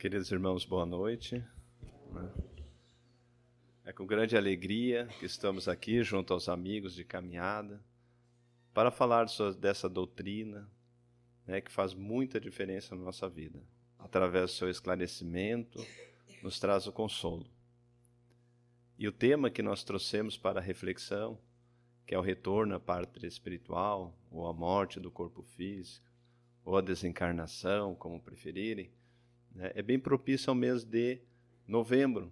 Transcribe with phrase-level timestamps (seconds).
[0.00, 1.44] Queridos irmãos, boa noite.
[3.84, 7.84] É com grande alegria que estamos aqui junto aos amigos de caminhada
[8.72, 9.26] para falar
[9.60, 10.66] dessa doutrina
[11.46, 13.62] né, que faz muita diferença na nossa vida.
[13.98, 15.86] Através do seu esclarecimento,
[16.42, 17.46] nos traz o consolo.
[18.98, 21.38] E o tema que nós trouxemos para a reflexão,
[22.06, 26.10] que é o retorno à pátria espiritual, ou a morte do corpo físico,
[26.64, 28.90] ou a desencarnação, como preferirem,
[29.54, 31.20] né, é bem propício ao mês de
[31.66, 32.30] novembro,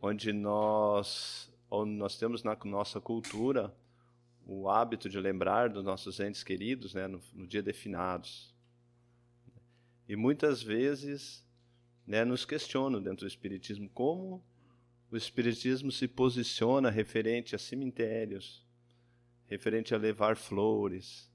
[0.00, 3.74] onde nós, onde nós temos na nossa cultura
[4.46, 8.54] o hábito de lembrar dos nossos entes queridos né, no, no dia de finados.
[10.08, 11.46] E muitas vezes
[12.06, 14.44] né, nos questionam dentro do Espiritismo como
[15.10, 18.66] o Espiritismo se posiciona referente a cemitérios,
[19.46, 21.30] referente a levar flores,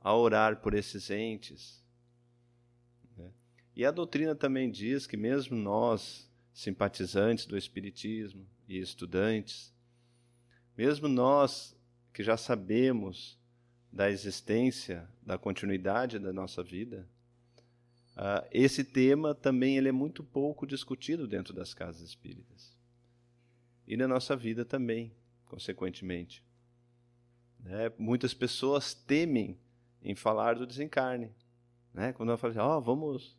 [0.00, 1.84] a orar por esses entes.
[3.78, 9.72] E a doutrina também diz que, mesmo nós, simpatizantes do Espiritismo e estudantes,
[10.76, 11.78] mesmo nós
[12.12, 13.38] que já sabemos
[13.92, 17.08] da existência, da continuidade da nossa vida,
[18.16, 22.76] uh, esse tema também ele é muito pouco discutido dentro das casas espíritas.
[23.86, 25.14] E na nossa vida também,
[25.46, 26.42] consequentemente.
[27.60, 27.92] Né?
[27.96, 29.56] Muitas pessoas temem
[30.02, 31.30] em falar do desencarne.
[31.94, 32.12] Né?
[32.12, 33.37] Quando eu falo assim, oh, vamos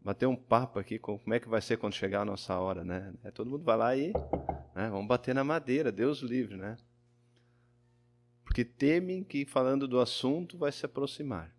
[0.00, 2.84] bater um papo aqui com como é que vai ser quando chegar a nossa hora,
[2.84, 3.12] né?
[3.24, 4.12] É, todo mundo vai lá e
[4.74, 6.76] né, vamos bater na madeira, Deus livre, né?
[8.44, 11.54] Porque temem que falando do assunto vai se aproximar.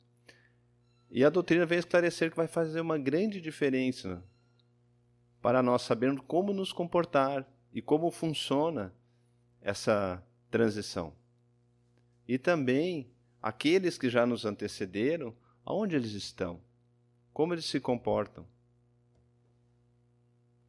[1.11, 4.23] E a doutrina vem esclarecer que vai fazer uma grande diferença
[5.41, 8.93] para nós sabermos como nos comportar e como funciona
[9.61, 11.13] essa transição.
[12.27, 16.61] E também aqueles que já nos antecederam, aonde eles estão?
[17.33, 18.45] Como eles se comportam,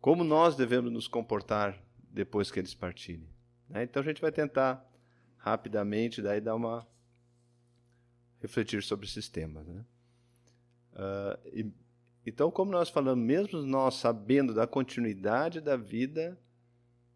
[0.01, 3.29] como nós devemos nos comportar depois que eles partirem.
[3.69, 3.85] Né?
[3.85, 4.85] Então a gente vai tentar
[5.37, 6.87] rapidamente daí dar uma
[8.41, 9.67] refletir sobre esses temas.
[9.67, 9.85] Né?
[10.93, 11.73] Uh, e,
[12.27, 16.39] então, como nós falamos, mesmo nós sabendo da continuidade da vida,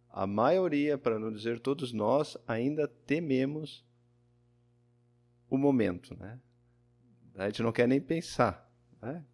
[0.09, 3.85] a maioria, para não dizer todos nós, ainda tememos
[5.51, 6.17] o momento.
[6.17, 6.41] Né?
[7.35, 8.71] A gente não quer nem pensar.
[9.03, 9.25] Né?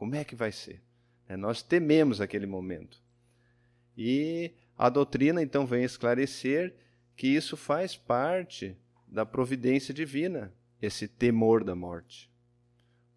[0.00, 0.82] Como é que vai ser?
[1.28, 3.04] É, nós tememos aquele momento.
[3.94, 6.74] E a doutrina então vem esclarecer
[7.14, 8.74] que isso faz parte
[9.06, 12.32] da providência divina, esse temor da morte.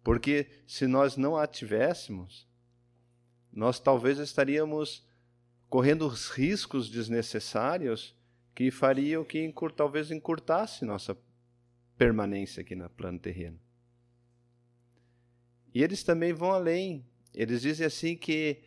[0.02, 2.46] Porque se nós não a tivéssemos,
[3.50, 5.08] nós talvez estaríamos
[5.70, 8.14] correndo os riscos desnecessários
[8.54, 11.16] que fariam que talvez encurtasse nossa
[11.96, 13.58] permanência aqui no plano terreno.
[15.74, 17.04] E eles também vão além.
[17.34, 18.62] Eles dizem assim que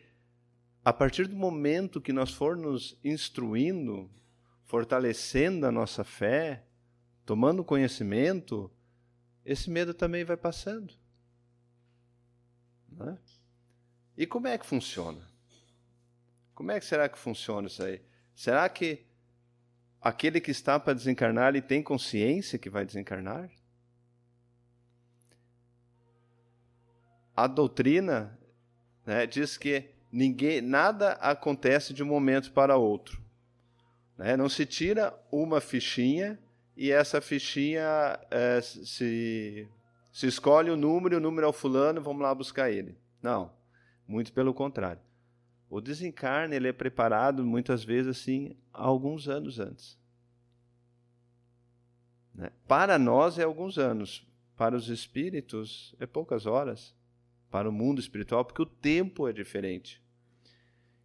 [0.84, 4.10] a partir do momento que nós for nos instruindo,
[4.64, 6.64] fortalecendo a nossa fé,
[7.24, 8.70] tomando conhecimento,
[9.44, 10.94] esse medo também vai passando.
[12.90, 13.18] Né?
[14.16, 15.26] E como é que funciona?
[16.54, 18.02] Como é que será que funciona isso aí?
[18.34, 19.06] Será que
[20.00, 23.50] aquele que está para desencarnar ele tem consciência que vai desencarnar?
[27.38, 28.36] A doutrina
[29.06, 33.22] né, diz que ninguém, nada acontece de um momento para outro.
[34.16, 34.36] Né?
[34.36, 36.36] Não se tira uma fichinha
[36.76, 39.68] e essa fichinha é, se,
[40.10, 42.98] se escolhe o número, o número é o fulano, vamos lá buscar ele.
[43.22, 43.52] Não,
[44.04, 45.00] muito pelo contrário.
[45.70, 49.96] O desencarne ele é preparado muitas vezes assim alguns anos antes.
[52.34, 52.50] Né?
[52.66, 54.26] Para nós é alguns anos,
[54.56, 56.97] para os espíritos é poucas horas
[57.50, 60.02] para o mundo espiritual, porque o tempo é diferente.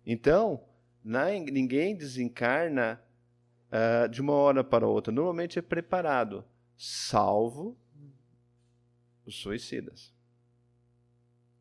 [0.05, 0.63] Então,
[1.03, 3.01] ninguém desencarna
[3.71, 5.11] uh, de uma hora para outra.
[5.13, 6.45] Normalmente é preparado,
[6.77, 7.77] salvo
[9.25, 10.13] os suicidas.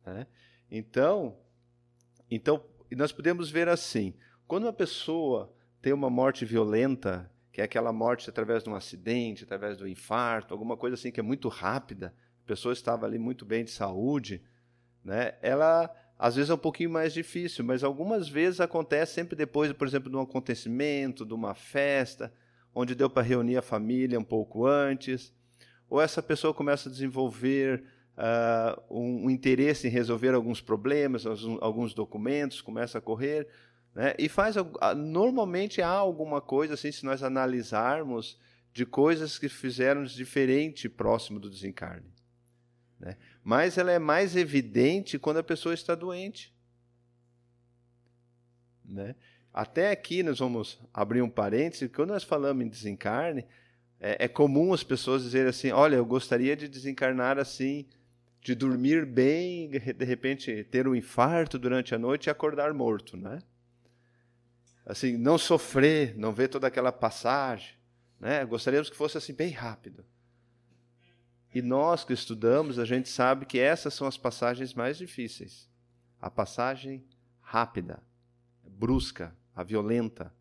[0.05, 0.27] Né?
[0.69, 1.37] Então,
[2.29, 4.13] então, nós podemos ver assim:
[4.47, 9.43] quando uma pessoa tem uma morte violenta, que é aquela morte através de um acidente,
[9.43, 12.13] através do infarto, alguma coisa assim que é muito rápida,
[12.43, 14.43] a pessoa estava ali muito bem de saúde,
[15.03, 15.33] né?
[15.41, 19.85] Ela às vezes é um pouquinho mais difícil, mas algumas vezes acontece sempre depois, por
[19.85, 22.31] exemplo, de um acontecimento, de uma festa,
[22.73, 25.33] onde deu para reunir a família um pouco antes,
[25.89, 27.83] ou essa pessoa começa a desenvolver
[28.17, 31.25] uh, um, interesse em resolver alguns problemas,
[31.61, 33.47] alguns documentos, começa a correr,
[33.93, 34.15] né?
[34.17, 34.55] e faz
[34.95, 38.39] normalmente há alguma coisa assim, se nós analisarmos
[38.71, 42.11] de coisas que fizeram diferente próximo do desencarne.
[42.99, 43.17] Né?
[43.43, 46.53] Mas ela é mais evidente quando a pessoa está doente.
[48.85, 49.15] Né?
[49.53, 53.45] Até aqui nós vamos abrir um parêntese, quando nós falamos em desencarne,
[53.99, 57.85] é, é comum as pessoas dizerem assim: olha, eu gostaria de desencarnar assim,
[58.41, 63.39] de dormir bem, de repente ter um infarto durante a noite e acordar morto, né?
[64.85, 67.75] Assim, não sofrer, não ver toda aquela passagem,
[68.19, 68.43] né?
[68.43, 70.03] Gostaríamos que fosse assim bem rápido.
[71.53, 75.69] E nós que estudamos, a gente sabe que essas são as passagens mais difíceis.
[76.19, 77.05] A passagem
[77.41, 78.01] rápida,
[78.63, 80.33] brusca, a violenta,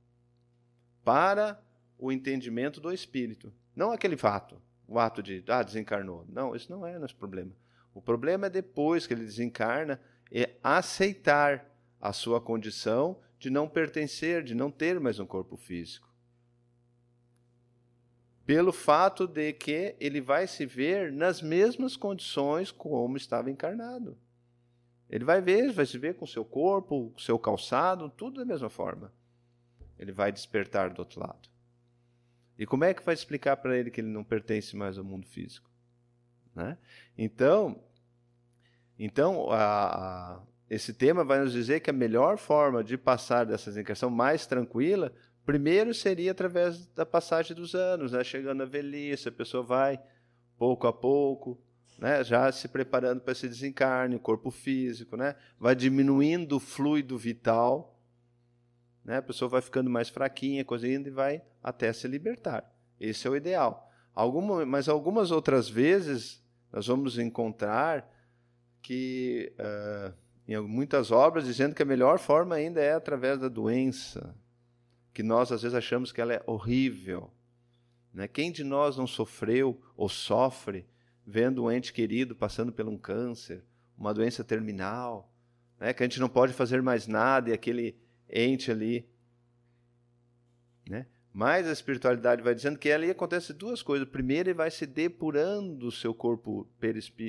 [1.05, 1.63] para
[1.99, 3.53] o entendimento do espírito.
[3.77, 6.25] Não aquele fato, o ato de, ah, desencarnou.
[6.29, 7.53] Não, isso não é nosso problema.
[7.95, 10.01] O problema é depois que ele desencarna,
[10.31, 11.71] é aceitar
[12.01, 16.12] a sua condição de não pertencer, de não ter mais um corpo físico.
[18.45, 24.19] Pelo fato de que ele vai se ver nas mesmas condições como estava encarnado.
[25.09, 28.71] Ele vai ver, vai se ver com seu corpo, com seu calçado, tudo da mesma
[28.71, 29.13] forma.
[29.99, 31.49] Ele vai despertar do outro lado.
[32.59, 35.27] E como é que vai explicar para ele que ele não pertence mais ao mundo
[35.27, 35.71] físico?
[36.55, 36.79] Né?
[37.17, 37.83] Então,
[38.99, 43.71] então a, a, esse tema vai nos dizer que a melhor forma de passar dessa
[43.71, 45.13] desencarnação mais tranquila,
[45.45, 48.23] primeiro seria através da passagem dos anos, né?
[48.23, 50.01] chegando à velhice, a pessoa vai
[50.57, 51.61] pouco a pouco,
[51.99, 52.23] né?
[52.23, 55.35] já se preparando para esse desencarne, o corpo físico, né?
[55.59, 57.99] vai diminuindo o fluido vital,
[59.05, 59.19] né?
[59.19, 62.71] a pessoa vai ficando mais fraquinha, cozinhando e vai até se libertar.
[63.01, 63.91] Esse é o ideal.
[64.15, 66.43] Alguma, mas algumas outras vezes
[66.73, 68.09] nós vamos encontrar
[68.81, 70.15] que uh,
[70.47, 74.35] em muitas obras dizendo que a melhor forma ainda é através da doença,
[75.13, 77.31] que nós às vezes achamos que ela é horrível.
[78.13, 78.29] Né?
[78.29, 80.87] Quem de nós não sofreu ou sofre
[81.27, 83.65] vendo um ente querido passando por um câncer,
[83.97, 85.33] uma doença terminal,
[85.79, 85.93] né?
[85.93, 87.97] que a gente não pode fazer mais nada e aquele
[88.29, 89.09] ente ali.
[90.89, 91.07] Né?
[91.33, 94.07] Mas a espiritualidade vai dizendo que ali acontece duas coisas.
[94.07, 96.69] Primeiro, ele vai se depurando o seu corpo,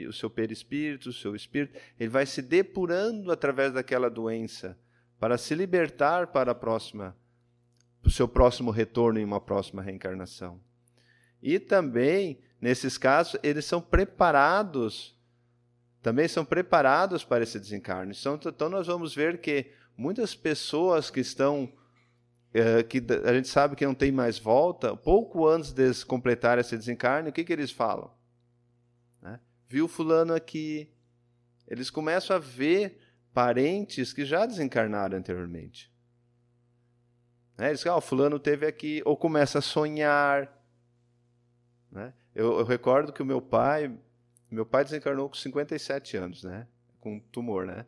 [0.07, 1.79] o seu perispírito, o seu espírito.
[1.97, 4.77] Ele vai se depurando através daquela doença
[5.17, 7.15] para se libertar para a próxima,
[8.03, 10.59] o seu próximo retorno em uma próxima reencarnação.
[11.41, 15.13] E também nesses casos, eles são preparados,
[16.01, 18.15] também são preparados para esse desencarne.
[18.17, 21.69] Então, nós vamos ver que muitas pessoas que estão,
[22.53, 26.77] é, que a gente sabe que não tem mais volta, pouco antes de completar esse
[26.77, 28.09] desencarne, o que, que eles falam?
[29.21, 29.41] Né?
[29.67, 30.89] Viu fulano aqui.
[31.67, 32.97] Eles começam a ver
[33.33, 35.92] parentes que já desencarnaram anteriormente.
[37.57, 37.67] Né?
[37.67, 40.51] Eles dizem, ah, o fulano teve aqui, ou começa a sonhar.
[41.91, 42.13] Né?
[42.33, 43.95] Eu, eu, recordo que o meu pai,
[44.49, 46.67] meu pai desencarnou com 57 anos, né?
[46.99, 47.85] Com tumor, né?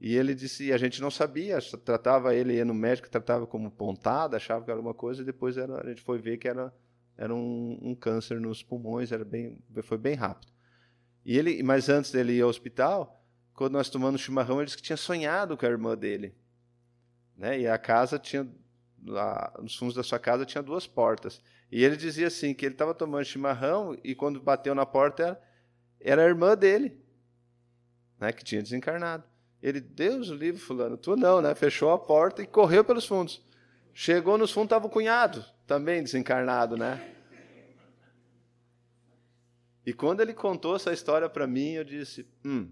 [0.00, 3.70] E ele disse, e a gente não sabia, tratava ele, ia no médico, tratava como
[3.70, 6.74] pontada, achava que era alguma coisa, e depois era, a gente foi ver que era,
[7.16, 10.52] era um, um, câncer nos pulmões, era bem, foi bem rápido.
[11.24, 13.24] E ele, mas antes dele ir ao hospital,
[13.54, 16.34] quando nós tomamos chimarrão, ele disse que tinha sonhado com a irmã dele,
[17.36, 17.60] né?
[17.60, 18.46] E a casa tinha,
[19.04, 21.40] lá, nos fundos da sua casa tinha duas portas.
[21.70, 25.40] E ele dizia assim, que ele estava tomando chimarrão e quando bateu na porta
[26.00, 27.00] era, a irmã dele,
[28.18, 29.24] né, que tinha desencarnado.
[29.62, 31.54] Ele, Deus o livre, fulano, tu não, né?
[31.54, 33.42] Fechou a porta e correu pelos fundos.
[33.94, 37.14] Chegou nos fundos, estava o cunhado, também desencarnado, né?
[39.86, 42.70] E quando ele contou essa história para mim, eu disse, hum,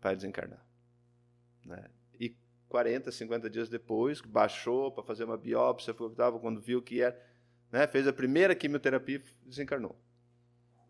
[0.00, 0.64] vai desencarnar.
[1.64, 1.88] Né?
[2.74, 7.16] 40, 50 dias depois, baixou para fazer uma biópsia, estava quando viu que era,
[7.70, 9.96] né, fez a primeira quimioterapia e desencarnou.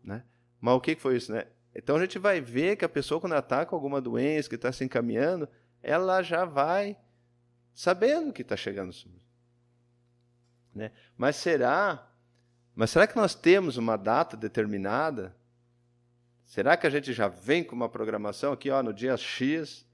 [0.03, 0.23] Né?
[0.59, 1.31] Mas o que foi isso?
[1.31, 1.45] Né?
[1.75, 4.71] Então a gente vai ver que a pessoa, quando está com alguma doença, que está
[4.71, 5.47] se encaminhando,
[5.83, 6.97] ela já vai
[7.71, 8.91] sabendo que está chegando.
[10.73, 10.91] Né?
[11.15, 12.11] Mas será?
[12.73, 15.37] Mas será que nós temos uma data determinada?
[16.45, 19.85] Será que a gente já vem com uma programação aqui, ó, no dia X,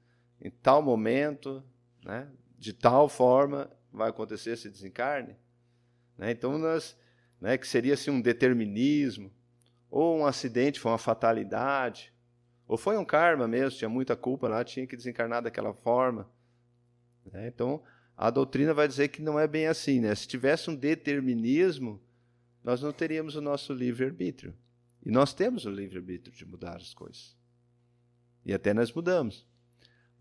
[0.41, 1.61] em tal momento,
[2.03, 2.27] né?
[2.57, 5.35] de tal forma vai acontecer esse desencarne.
[6.17, 6.31] Né?
[6.31, 6.97] Então, nós,
[7.39, 9.31] né, que seria assim, um determinismo,
[9.89, 12.13] ou um acidente, foi uma fatalidade,
[12.67, 16.29] ou foi um karma mesmo, tinha muita culpa lá, tinha que desencarnar daquela forma.
[17.31, 17.47] Né?
[17.47, 17.83] Então,
[18.15, 19.99] a doutrina vai dizer que não é bem assim.
[19.99, 20.13] Né?
[20.15, 22.01] Se tivesse um determinismo,
[22.63, 24.55] nós não teríamos o nosso livre-arbítrio.
[25.03, 27.35] E nós temos o livre-arbítrio de mudar as coisas.
[28.45, 29.45] E até nós mudamos.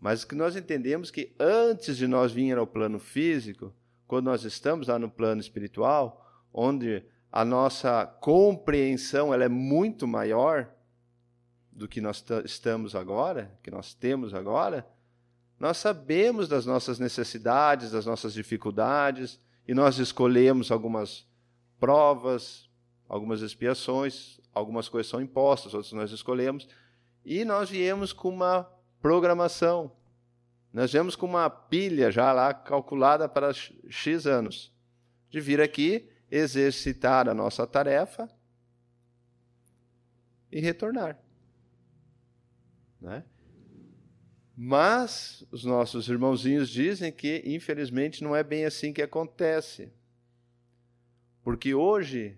[0.01, 3.71] Mas que nós entendemos que antes de nós vir ao plano físico,
[4.07, 10.69] quando nós estamos lá no plano espiritual, onde a nossa compreensão ela é muito maior
[11.71, 14.87] do que nós estamos agora, que nós temos agora,
[15.59, 21.27] nós sabemos das nossas necessidades, das nossas dificuldades, e nós escolhemos algumas
[21.79, 22.67] provas,
[23.07, 26.67] algumas expiações, algumas coisas são impostas, outras nós escolhemos,
[27.23, 28.67] e nós viemos com uma
[29.01, 29.91] programação.
[30.73, 34.73] Nós viemos com uma pilha já lá calculada para X anos,
[35.29, 38.29] de vir aqui, exercitar a nossa tarefa
[40.51, 41.19] e retornar.
[43.01, 43.23] Né?
[44.55, 49.91] Mas os nossos irmãozinhos dizem que, infelizmente, não é bem assim que acontece.
[51.41, 52.37] Porque hoje,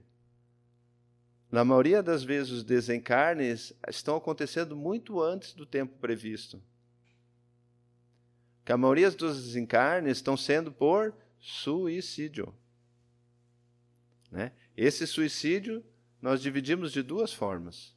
[1.53, 6.59] na maioria das vezes, os desencarnes estão acontecendo muito antes do tempo previsto.
[8.65, 12.51] Que a maioria dos desencarnes estão sendo por suicídio.
[14.31, 14.51] Né?
[14.75, 15.85] Esse suicídio
[16.19, 17.95] nós dividimos de duas formas.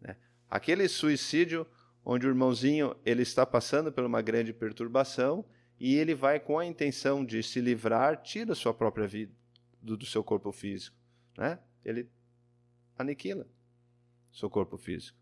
[0.00, 0.16] Né?
[0.48, 1.66] Aquele suicídio
[2.02, 5.44] onde o irmãozinho ele está passando por uma grande perturbação
[5.78, 9.34] e ele vai com a intenção de se livrar, tira sua própria vida
[9.82, 10.96] do, do seu corpo físico,
[11.36, 11.58] né?
[11.84, 12.08] Ele
[12.98, 13.46] aniquila
[14.32, 15.16] seu corpo físico,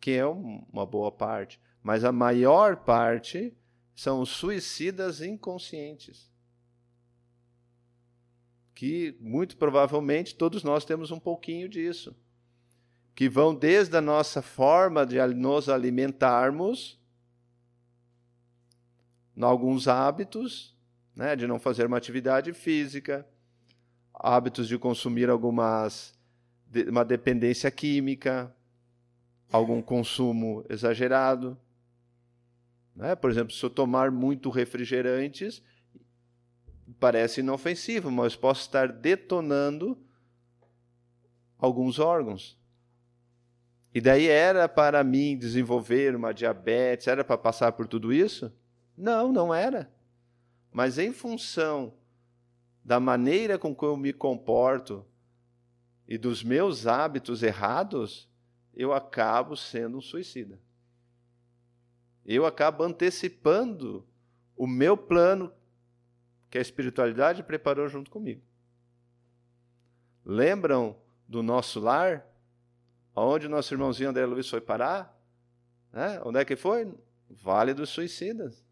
[0.00, 3.56] que é um, uma boa parte, mas a maior parte
[3.94, 6.30] são suicidas inconscientes.
[8.74, 12.14] Que muito provavelmente todos nós temos um pouquinho disso
[13.16, 17.00] que vão desde a nossa forma de nos alimentarmos,
[19.40, 20.76] alguns hábitos,
[21.14, 23.26] né, de não fazer uma atividade física,
[24.12, 26.15] hábitos de consumir algumas
[26.88, 28.54] uma dependência química,
[29.50, 31.58] algum consumo exagerado.
[32.94, 33.14] Né?
[33.14, 35.62] Por exemplo, se eu tomar muito refrigerantes,
[36.98, 39.98] parece inofensivo, mas posso estar detonando
[41.58, 42.58] alguns órgãos.
[43.94, 48.52] E daí era para mim desenvolver uma diabetes, era para passar por tudo isso?
[48.96, 49.90] Não, não era.
[50.70, 51.94] Mas em função
[52.84, 55.04] da maneira com que eu me comporto
[56.08, 58.28] e dos meus hábitos errados,
[58.74, 60.60] eu acabo sendo um suicida.
[62.24, 64.06] Eu acabo antecipando
[64.56, 65.52] o meu plano
[66.50, 68.42] que a espiritualidade preparou junto comigo.
[70.24, 70.96] Lembram
[71.28, 72.26] do nosso lar?
[73.14, 75.16] Onde o nosso irmãozinho André Luiz foi parar?
[75.92, 76.20] Né?
[76.24, 76.92] Onde é que foi?
[77.30, 78.64] Vale dos Suicidas.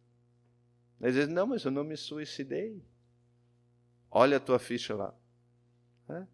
[1.00, 2.83] Eles dizem, não, mas eu não me suicidei.
[4.11, 5.14] Olha a tua ficha lá.
[6.09, 6.26] Né?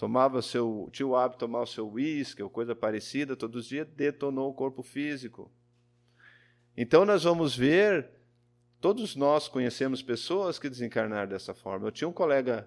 [0.00, 3.68] Tomava seu, tinha o hábito de tomar o seu uísque ou coisa parecida, todos os
[3.68, 5.52] dias detonou o corpo físico.
[6.74, 8.10] Então nós vamos ver,
[8.80, 11.86] todos nós conhecemos pessoas que desencarnaram dessa forma.
[11.86, 12.66] Eu tinha um colega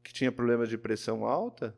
[0.00, 1.76] que tinha problema de pressão alta,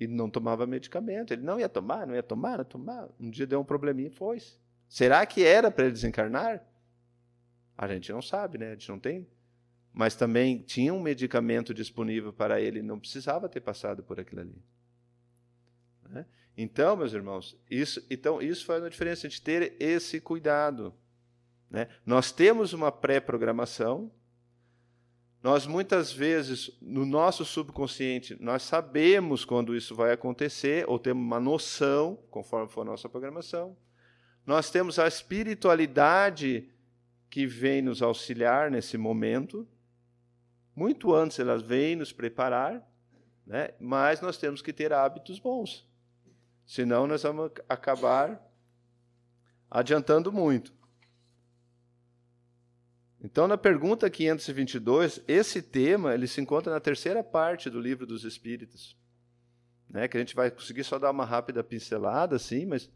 [0.00, 1.32] e não tomava medicamento.
[1.32, 3.10] Ele não ia tomar, não ia tomar, não ia tomar.
[3.20, 4.40] Um dia deu um probleminha e foi.
[4.40, 4.58] -se.
[4.88, 6.66] Será que era para ele desencarnar?
[7.76, 8.68] A gente não sabe, né?
[8.68, 9.28] A gente não tem.
[9.98, 14.62] Mas também tinha um medicamento disponível para ele, não precisava ter passado por aquilo ali.
[16.08, 16.24] Né?
[16.56, 20.94] Então, meus irmãos, isso, então isso faz uma diferença de ter esse cuidado.
[21.68, 21.88] Né?
[22.06, 24.08] Nós temos uma pré-programação,
[25.42, 31.40] nós muitas vezes, no nosso subconsciente, nós sabemos quando isso vai acontecer, ou temos uma
[31.40, 33.76] noção, conforme for a nossa programação.
[34.46, 36.70] Nós temos a espiritualidade
[37.28, 39.66] que vem nos auxiliar nesse momento.
[40.78, 42.88] Muito antes ela vem nos preparar,
[43.44, 43.74] né?
[43.80, 45.84] mas nós temos que ter hábitos bons.
[46.64, 48.40] Senão nós vamos acabar
[49.68, 50.72] adiantando muito.
[53.20, 58.22] Então, na pergunta 522, esse tema ele se encontra na terceira parte do livro dos
[58.22, 58.96] Espíritos,
[59.90, 62.88] né, que a gente vai conseguir só dar uma rápida pincelada, assim, mas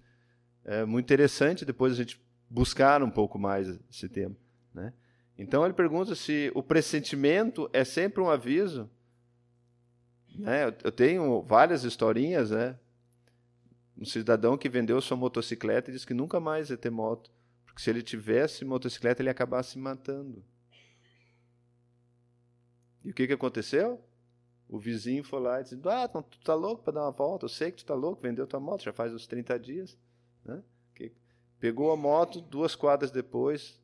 [0.65, 4.37] é muito interessante depois a gente buscar um pouco mais esse tema.
[4.73, 4.93] Né?
[5.43, 8.89] Então, ele pergunta se o pressentimento é sempre um aviso.
[10.37, 10.67] Né?
[10.85, 12.79] Eu tenho várias historinhas, né?
[13.99, 17.31] Um cidadão que vendeu sua motocicleta e disse que nunca mais ia ter moto.
[17.67, 20.45] Porque se ele tivesse motocicleta, ele ia acabar se matando.
[23.05, 24.01] E o que, que aconteceu?
[24.69, 27.47] O vizinho foi lá e disse: Ah, tu tá louco para dar uma volta?
[27.47, 29.99] Eu sei que tu tá louco, vendeu tua moto, já faz uns 30 dias.
[30.45, 30.63] Né?
[31.59, 33.81] Pegou a moto, duas quadras depois,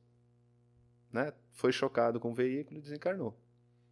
[1.12, 1.32] né?
[1.52, 3.38] foi chocado com o veículo e desencarnou.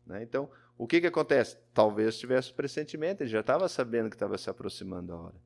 [0.04, 0.22] Né?
[0.22, 1.58] Então, o que, que acontece?
[1.72, 5.36] Talvez tivesse pressentimento, ele já estava sabendo que estava se aproximando a hora.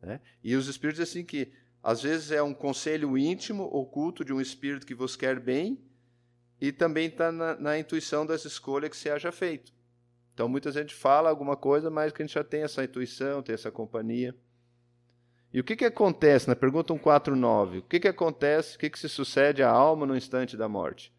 [0.00, 0.20] Né?
[0.42, 1.52] E os espíritos assim que
[1.82, 5.82] às vezes é um conselho íntimo, oculto de um espírito que vos quer bem,
[6.60, 9.72] e também está na, na, intuição das escolhas que se haja feito.
[10.32, 13.52] Então, muita gente fala alguma coisa, mas que a gente já tem essa intuição, tem
[13.52, 14.32] essa companhia.
[15.52, 17.78] E o que, que acontece na pergunta 149?
[17.78, 21.12] O que, que acontece, o que, que se sucede à alma no instante da morte?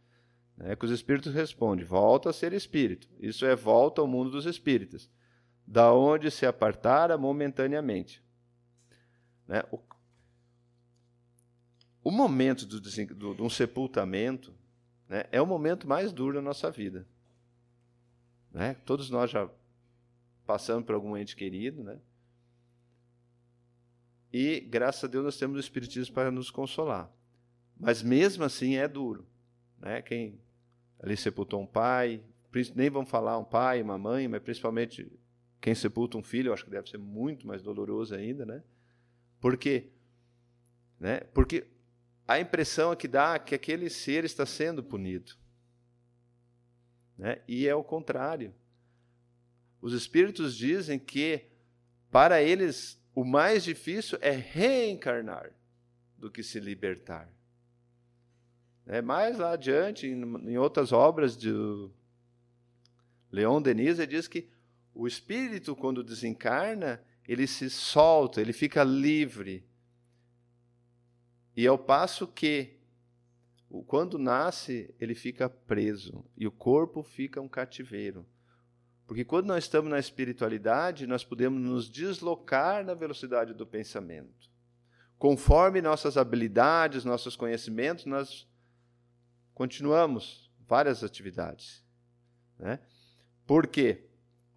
[0.60, 3.08] É que os espíritos respondem: volta a ser espírito.
[3.20, 5.10] Isso é volta ao mundo dos espíritos,
[5.68, 8.24] da onde se apartara momentaneamente.
[9.48, 9.64] Né?
[9.72, 9.80] O,
[12.04, 14.54] o momento do, do, de um sepultamento
[15.08, 17.08] né, é o momento mais duro da nossa vida.
[18.52, 18.76] Né?
[18.86, 19.48] Todos nós já
[20.46, 22.00] passamos por algum ente querido, né?
[24.34, 27.12] E graças a Deus nós temos o Espiritismo para nos consolar.
[27.80, 29.28] Mas mesmo assim é duro.
[29.80, 30.02] Né?
[30.02, 30.40] Quem
[31.00, 32.24] ali sepultou um pai,
[32.76, 35.12] nem vamos falar um pai, uma mãe, mas principalmente
[35.62, 38.64] quem sepulta um filho, eu acho que deve ser muito mais doloroso ainda, né?
[39.40, 39.92] Por quê?
[41.00, 41.20] Né?
[41.34, 41.68] Porque
[42.28, 45.34] a impressão é que dá que aquele ser está sendo punido.
[47.18, 47.42] Né?
[47.48, 48.54] E é o contrário.
[49.82, 51.46] Os espíritos dizem que
[52.10, 55.52] para eles o mais difícil é reencarnar
[56.18, 57.30] do que se libertar.
[58.86, 61.52] É, mais lá adiante, em, outras obras de
[63.32, 64.50] Leon Denis, ele diz que
[64.94, 69.66] o espírito, quando desencarna, ele se solta, ele fica livre.
[71.56, 72.78] E ao passo que,
[73.88, 78.26] quando nasce, ele fica preso e o corpo fica um cativeiro.
[79.06, 84.50] Porque quando nós estamos na espiritualidade, nós podemos nos deslocar na velocidade do pensamento.
[85.18, 88.48] Conforme nossas habilidades, nossos conhecimentos, nós
[89.54, 91.84] continuamos várias atividades.
[92.58, 92.80] Né?
[93.46, 94.06] Por quê?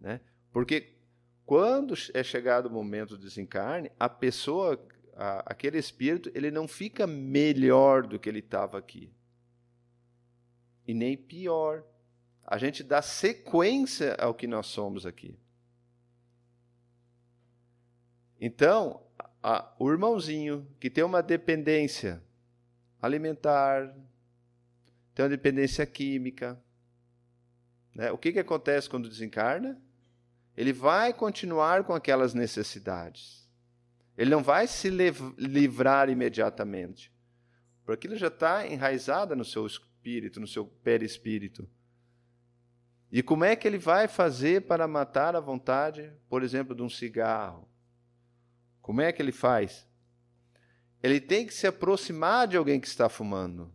[0.00, 0.20] Né?
[0.52, 0.96] Porque
[1.44, 4.84] quando é chegado o momento do desencarne, a pessoa,
[5.14, 9.12] a, aquele espírito, ele não fica melhor do que ele estava aqui.
[10.86, 11.84] E nem pior
[12.46, 15.36] a gente dá sequência ao que nós somos aqui.
[18.40, 19.02] Então,
[19.42, 22.22] a, o irmãozinho que tem uma dependência
[23.02, 23.92] alimentar,
[25.14, 26.60] tem uma dependência química,
[27.94, 28.12] né?
[28.12, 29.80] o que, que acontece quando desencarna?
[30.56, 33.46] Ele vai continuar com aquelas necessidades.
[34.16, 37.12] Ele não vai se livrar imediatamente.
[37.84, 41.68] Porque ele já está enraizada no seu espírito, no seu perispírito.
[43.16, 46.90] E como é que ele vai fazer para matar a vontade, por exemplo, de um
[46.90, 47.66] cigarro?
[48.82, 49.88] Como é que ele faz?
[51.02, 53.72] Ele tem que se aproximar de alguém que está fumando.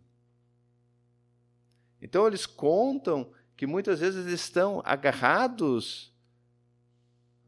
[1.99, 6.15] Então eles contam que muitas vezes eles estão agarrados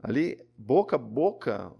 [0.02, 1.72] ali, boca a boca,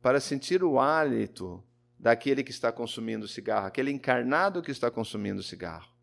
[0.00, 1.62] para sentir o hálito
[1.98, 5.95] daquele que está consumindo cigarro, aquele encarnado que está consumindo cigarro.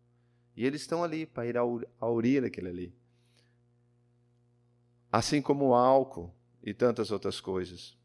[0.56, 2.94] E eles estão ali para ir a urir aquele ali.
[5.10, 7.96] Assim como o álcool e tantas outras coisas.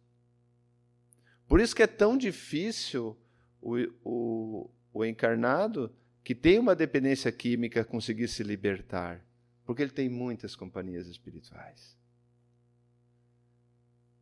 [1.47, 3.17] Por isso que é tão difícil
[3.61, 9.25] o, o, o encarnado que tem uma dependência química conseguir se libertar.
[9.65, 11.97] Porque ele tem muitas companhias espirituais.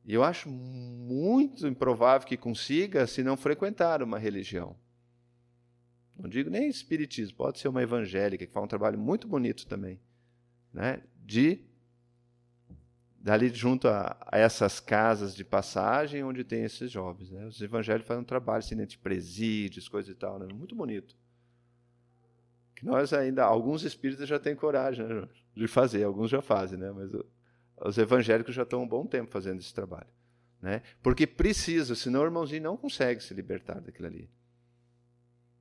[0.06, 4.76] E eu acho muito improvável que consiga se não frequentar uma religião.
[6.20, 10.00] Não digo nem espiritismo, pode ser uma evangélica que faz um trabalho muito bonito também,
[10.74, 11.02] né?
[11.24, 11.64] De
[13.20, 17.46] dali junto a, a, essas casas de passagem onde tem esses jovens, né?
[17.46, 20.48] Os evangélicos fazem um trabalho assim, né, de presídios, coisa e tal, né?
[20.52, 21.16] Muito bonito.
[22.76, 26.92] Que nós ainda alguns espíritas já têm coragem né, de fazer, alguns já fazem, né?
[26.92, 27.12] Mas
[27.82, 30.10] os evangélicos já estão um bom tempo fazendo esse trabalho,
[30.62, 30.82] né?
[31.04, 34.30] Porque precisa, senão o irmãozinho não consegue se libertar daquilo ali.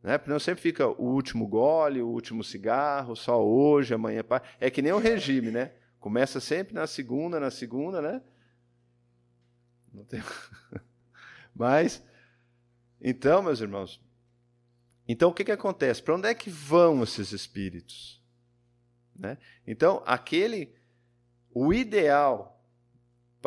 [0.03, 0.19] Né?
[0.19, 4.23] Porque não sempre fica o último gole, o último cigarro, só hoje, amanhã.
[4.61, 5.73] É que nem o regime, né?
[5.99, 8.23] Começa sempre na segunda, na segunda, né?
[9.93, 10.23] Não tem...
[11.55, 12.03] Mas,
[13.01, 14.01] então, meus irmãos,
[15.09, 16.03] então o que, que acontece?
[16.03, 18.23] Para onde é que vão esses espíritos?
[19.15, 19.39] Né?
[19.67, 20.75] Então, aquele,
[21.53, 22.63] o ideal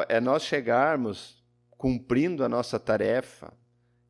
[0.08, 3.54] é nós chegarmos cumprindo a nossa tarefa,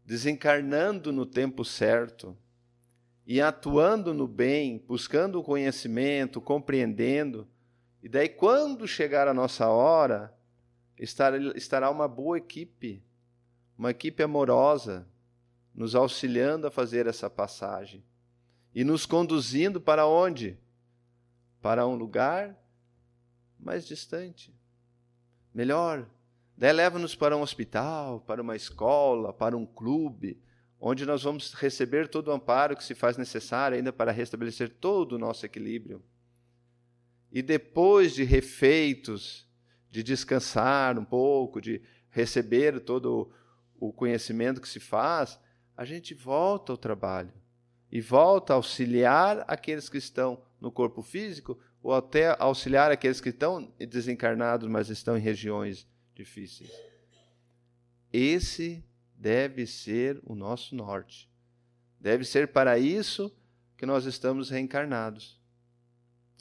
[0.10, 2.36] desencarnando no tempo certo
[3.28, 7.48] e atuando no bem, buscando o conhecimento, compreendendo.
[8.02, 10.36] E daí, quando chegar a nossa hora,
[10.98, 13.04] estará uma boa equipe,
[13.78, 15.08] uma equipe amorosa,
[15.76, 18.04] nos auxiliando a fazer essa passagem
[18.74, 20.58] e nos conduzindo para onde?
[21.62, 22.58] Para um lugar
[23.60, 24.52] mais distante,
[25.54, 26.10] melhor,
[26.60, 30.44] Daí leva-nos para um hospital, para uma escola, para um clube,
[30.78, 35.14] onde nós vamos receber todo o amparo que se faz necessário ainda para restabelecer todo
[35.14, 36.04] o nosso equilíbrio.
[37.32, 39.48] E depois de refeitos,
[39.90, 43.32] de descansar um pouco, de receber todo
[43.80, 45.40] o conhecimento que se faz,
[45.78, 47.32] a gente volta ao trabalho
[47.90, 53.30] e volta a auxiliar aqueles que estão no corpo físico ou até auxiliar aqueles que
[53.30, 55.88] estão desencarnados, mas estão em regiões
[56.20, 56.70] difíceis.
[58.12, 58.84] Esse
[59.16, 61.30] deve ser o nosso norte.
[62.00, 63.34] Deve ser para isso
[63.78, 65.40] que nós estamos reencarnados.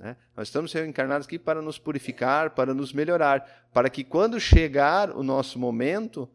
[0.01, 0.17] Né?
[0.37, 5.23] Nós estamos reencarnados aqui para nos purificar, para nos melhorar, para que quando chegar o
[5.23, 6.29] nosso momento,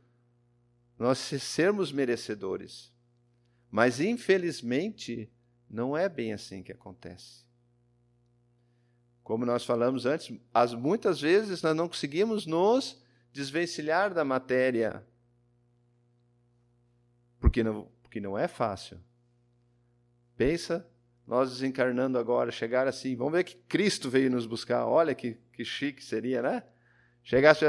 [0.97, 2.93] nós sermos merecedores.
[3.69, 5.29] Mas, infelizmente,
[5.69, 7.43] não é bem assim que acontece.
[9.23, 13.02] Como nós falamos antes, as, muitas vezes nós não conseguimos nos
[13.33, 15.03] desvencilhar da matéria,
[17.39, 18.99] porque não, porque não é fácil.
[20.37, 20.87] Pensa,
[21.25, 25.65] nós desencarnando agora, chegar assim, vamos ver que Cristo veio nos buscar, olha que, que
[25.65, 26.63] chique seria, né?
[27.23, 27.65] Chegasse,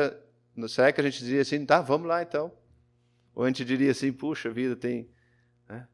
[0.69, 2.53] será que a gente diria assim, tá, vamos lá então?
[3.35, 5.09] Ou a gente diria assim, puxa vida, tem,
[5.69, 5.89] né?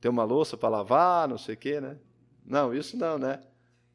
[0.00, 1.96] tem uma louça para lavar, não sei o quê, né?
[2.44, 3.40] Não, isso não, né?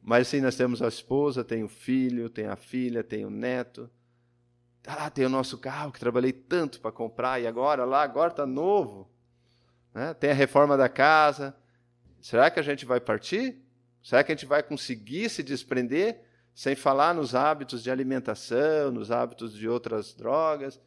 [0.00, 3.90] Mas sim, nós temos a esposa, tem o filho, tem a filha, tem o neto.
[4.86, 8.46] Ah, tem o nosso carro que trabalhei tanto para comprar e agora lá, agora está
[8.46, 9.10] novo.
[9.92, 10.14] Né?
[10.14, 11.54] Tem a reforma da casa.
[12.20, 13.58] Será que a gente vai partir?
[14.02, 16.24] Será que a gente vai conseguir se desprender?
[16.54, 20.80] Sem falar nos hábitos de alimentação, nos hábitos de outras drogas.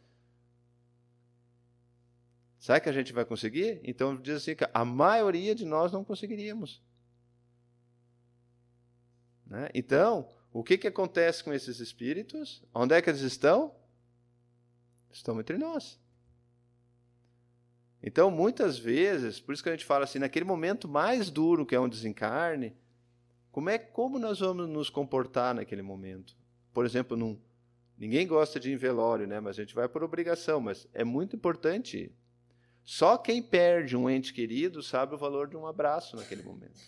[2.60, 3.80] Será que a gente vai conseguir?
[3.84, 6.82] Então diz assim que a maioria de nós não conseguiríamos.
[9.48, 9.70] Né?
[9.74, 12.64] Então, o que, que acontece com esses espíritos?
[12.74, 13.76] Onde é que eles estão?
[15.12, 16.00] Estão entre nós.
[18.04, 21.76] Então, muitas vezes, por isso que a gente fala assim, naquele momento mais duro que
[21.76, 22.76] é um desencarne,
[23.52, 26.36] como é como nós vamos nos comportar naquele momento?
[26.74, 27.40] Por exemplo, num,
[27.98, 29.40] ninguém gosta de ir em velório, né?
[29.40, 32.12] Mas a gente vai por obrigação, mas é muito importante.
[32.84, 36.80] Só quem perde um ente querido sabe o valor de um abraço naquele momento.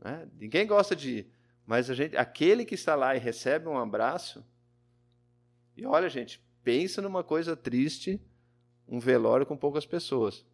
[0.00, 0.28] Né?
[0.38, 1.32] Ninguém gosta de ir,
[1.64, 4.44] mas gente, aquele que está lá e recebe um abraço,
[5.76, 8.20] e olha, gente, pensa numa coisa triste,
[8.86, 10.44] um velório com poucas pessoas.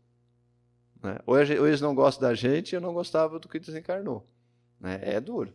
[1.03, 1.19] Né?
[1.27, 4.27] Ou, gente, ou, eles não gostam da gente, eu não gostava do que desencarnou.
[4.81, 5.01] Né?
[5.03, 5.53] É duro.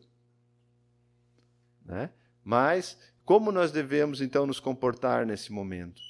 [1.85, 2.09] Né?
[2.43, 6.01] Mas como nós devemos então nos comportar nesse momento?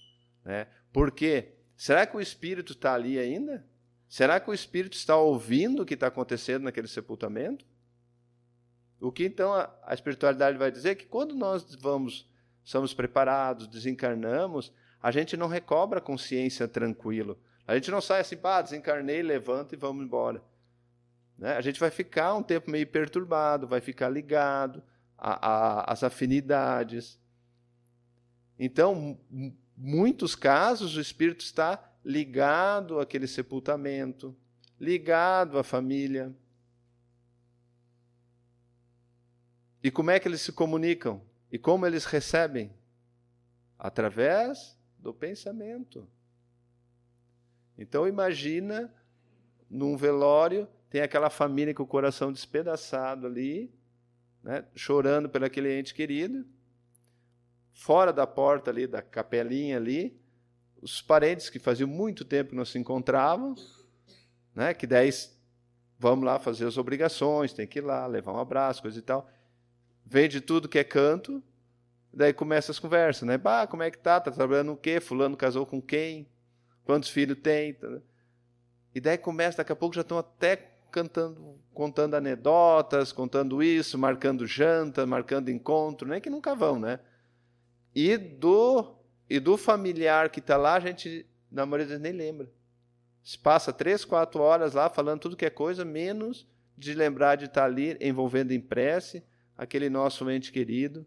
[0.44, 0.68] Né?
[0.92, 3.66] Porque será que o espírito está ali ainda?
[4.08, 7.66] Será que o espírito está ouvindo o que está acontecendo naquele sepultamento?
[9.00, 12.30] O que então a, a espiritualidade vai dizer é que quando nós vamos,
[12.64, 14.72] somos preparados, desencarnamos,
[15.02, 17.40] a gente não recobra a consciência tranquilo.
[17.68, 20.44] A gente não sai assim, pá, desencarnei, levanta e vamos embora.
[21.38, 21.54] Né?
[21.54, 24.84] A gente vai ficar um tempo meio perturbado, vai ficar ligado
[25.18, 27.20] às afinidades.
[28.60, 29.20] Então,
[29.76, 34.36] muitos casos, o espírito está ligado àquele sepultamento,
[34.80, 36.36] ligado à família.
[39.84, 41.22] E como é que eles se comunicam?
[41.52, 42.74] E como eles recebem?
[43.78, 46.08] Através do pensamento.
[47.78, 48.94] Então imagina
[49.70, 53.74] num velório, tem aquela família com o coração despedaçado ali,
[54.44, 56.46] né, chorando pelo aquele ente querido.
[57.74, 60.20] Fora da porta ali, da capelinha ali,
[60.82, 63.56] os parentes que faziam muito tempo que não se encontravam,
[64.54, 65.10] né, que daí
[65.98, 69.28] vamos lá fazer as obrigações, tem que ir lá, levar um abraço, coisa e tal
[70.12, 71.42] vende tudo que é canto,
[72.14, 73.38] daí começa as conversas, né?
[73.38, 74.20] Bah, como é que tá?
[74.20, 75.00] Tá trabalhando no quê?
[75.00, 76.28] Fulano casou com quem?
[76.84, 77.74] Quantos filhos tem?
[77.76, 77.88] Tá,
[78.94, 80.58] e daí começa, daqui a pouco já estão até
[80.92, 87.00] cantando, contando anedotas, contando isso, marcando janta, marcando encontro, nem que nunca vão, né?
[87.96, 88.98] E do
[89.30, 92.52] e do familiar que está lá, a gente na maioria vezes nem lembra.
[93.24, 96.46] Se passa três, quatro horas lá falando tudo que é coisa, menos
[96.78, 99.24] de lembrar de estar tá ali envolvendo em prece,
[99.58, 101.06] aquele nosso ente querido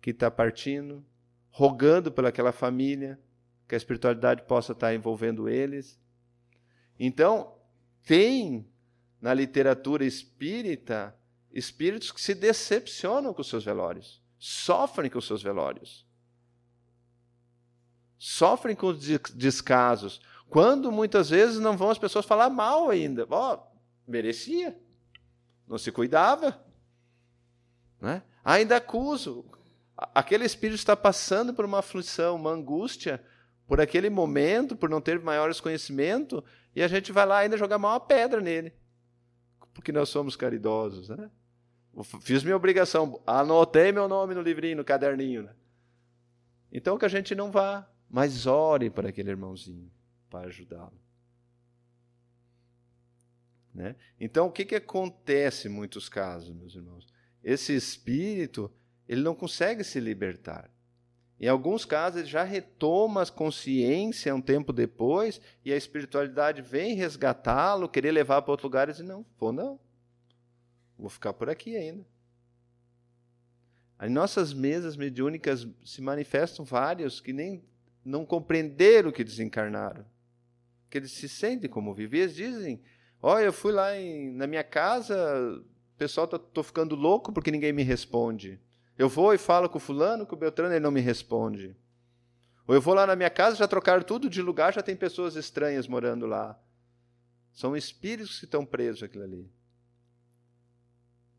[0.00, 1.04] que está partindo,
[1.50, 3.18] rogando pelaquela família,
[3.66, 5.98] que a espiritualidade possa estar tá envolvendo eles.
[6.98, 7.56] Então,
[8.02, 8.68] tem
[9.20, 11.18] na literatura espírita
[11.50, 16.06] espíritos que se decepcionam com seus velórios, sofrem com seus velórios,
[18.18, 18.92] sofrem com
[19.34, 23.26] descasos, quando muitas vezes não vão as pessoas falar mal ainda.
[23.30, 24.78] Ó, oh, merecia,
[25.66, 26.63] não se cuidava,
[28.00, 28.22] né?
[28.44, 29.44] Ainda acuso.
[29.96, 33.24] Aquele espírito está passando por uma aflição, uma angústia,
[33.66, 36.42] por aquele momento, por não ter maiores conhecimentos,
[36.74, 38.72] e a gente vai lá ainda jogar mal uma pedra nele.
[39.72, 41.08] Porque nós somos caridosos.
[41.08, 41.30] Né?
[42.20, 45.44] Fiz minha obrigação, anotei meu nome no livrinho, no caderninho.
[45.44, 45.54] Né?
[46.72, 49.90] Então que a gente não vá mas ore para aquele irmãozinho
[50.30, 51.00] para ajudá-lo.
[53.74, 53.96] Né?
[54.20, 57.12] Então, o que, que acontece em muitos casos, meus irmãos?
[57.44, 58.72] Esse espírito,
[59.06, 60.70] ele não consegue se libertar.
[61.38, 66.94] Em alguns casos, ele já retoma a consciência um tempo depois e a espiritualidade vem
[66.94, 69.78] resgatá-lo, querer levar para outro lugar e dizer: Não, vou não.
[70.96, 72.06] Vou ficar por aqui ainda.
[74.00, 77.62] Em nossas mesas mediúnicas se manifestam vários que nem
[78.04, 80.04] não compreenderam que desencarnaram.
[80.88, 82.20] Que eles se sentem como vivem.
[82.20, 82.80] Eles dizem:
[83.20, 85.62] Olha, eu fui lá em, na minha casa,
[85.96, 88.60] pessoal está tô ficando louco porque ninguém me responde.
[88.96, 91.76] Eu vou e falo com o fulano, com o Beltrano, ele não me responde.
[92.66, 95.36] Ou eu vou lá na minha casa, já trocaram tudo de lugar, já tem pessoas
[95.36, 96.58] estranhas morando lá.
[97.52, 99.50] São espíritos que estão presos aquilo ali.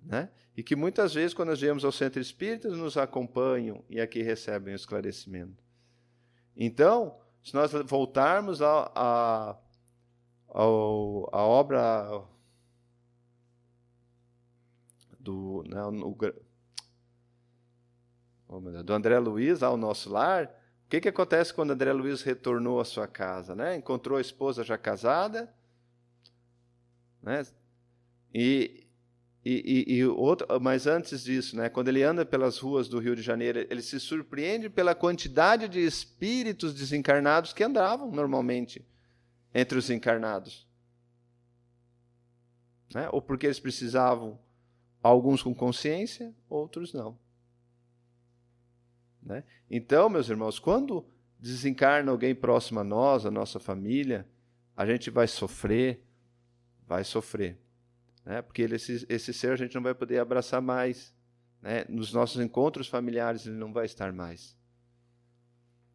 [0.04, 0.30] Né?
[0.56, 4.74] E que muitas vezes, quando nós viemos ao centro espírita, nos acompanham e aqui recebem
[4.74, 5.63] o esclarecimento.
[6.56, 9.50] Então, se nós voltarmos a, a,
[10.50, 12.24] a, a obra
[15.26, 15.82] do, né,
[18.48, 20.46] oh, do André Luiz ao nosso lar,
[20.86, 23.56] o que, que acontece quando André Luiz retornou à sua casa?
[23.56, 23.76] Né?
[23.76, 25.52] Encontrou a esposa já casada,
[27.24, 27.44] né?
[28.32, 28.88] e,
[29.44, 33.16] e, e, e outro, mas antes disso, né, quando ele anda pelas ruas do Rio
[33.16, 38.88] de Janeiro, ele se surpreende pela quantidade de espíritos desencarnados que andavam normalmente
[39.56, 40.68] entre os encarnados.
[42.94, 43.10] Né?
[43.12, 44.40] Ou porque eles precisavam,
[45.10, 47.18] alguns com consciência, outros não.
[49.22, 49.44] Né?
[49.70, 51.06] Então, meus irmãos, quando
[51.39, 54.28] desencarna alguém próximo a nós, a nossa família,
[54.76, 56.04] a gente vai sofrer,
[56.88, 57.58] vai sofrer
[58.26, 58.41] né?
[58.41, 61.13] porque ele, esse, esse ser a gente não vai poder abraçar mais.
[61.62, 61.86] Né?
[61.88, 64.58] Nos nossos encontros familiares ele não vai estar mais.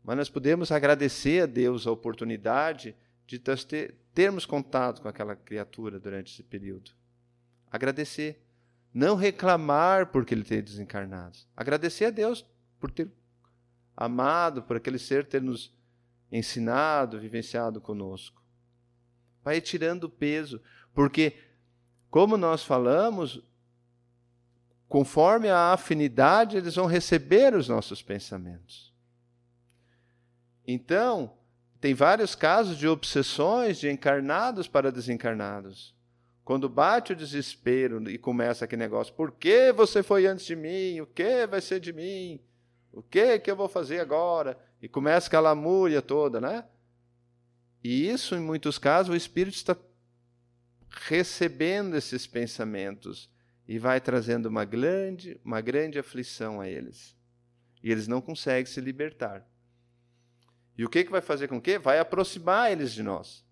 [0.02, 2.96] Mas nós podemos agradecer a Deus a oportunidade
[3.26, 6.92] de ter, termos contato com aquela criatura durante esse período.
[7.70, 8.40] Agradecer.
[8.92, 11.38] Não reclamar porque ele ter desencarnado.
[11.56, 12.44] Agradecer a Deus
[12.78, 13.10] por ter
[13.96, 15.72] amado, por aquele ser ter nos
[16.32, 18.42] ensinado, vivenciado conosco.
[19.42, 20.60] Vai tirando o peso,
[20.92, 21.36] porque
[22.10, 23.42] como nós falamos,
[24.88, 28.92] conforme a afinidade, eles vão receber os nossos pensamentos.
[30.66, 31.36] Então,
[31.80, 35.94] tem vários casos de obsessões de encarnados para desencarnados.
[36.50, 41.00] Quando bate o desespero e começa aquele negócio, por que você foi antes de mim?
[41.00, 42.40] O que vai ser de mim?
[42.92, 44.58] O que que eu vou fazer agora?
[44.82, 46.64] E começa aquela lamúria toda, né?
[47.84, 49.76] E isso, em muitos casos, o espírito está
[50.90, 53.30] recebendo esses pensamentos
[53.68, 57.16] e vai trazendo uma grande, uma grande aflição a eles.
[57.80, 59.46] E eles não conseguem se libertar.
[60.76, 61.78] E o que, que vai fazer com que?
[61.78, 63.48] Vai aproximar eles de nós.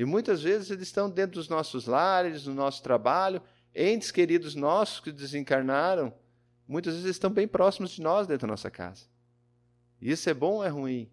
[0.00, 3.42] E muitas vezes eles estão dentro dos nossos lares, no nosso trabalho,
[3.74, 6.10] entes queridos nossos que desencarnaram,
[6.66, 9.04] muitas vezes estão bem próximos de nós dentro da nossa casa.
[10.00, 11.10] Isso é bom ou é ruim?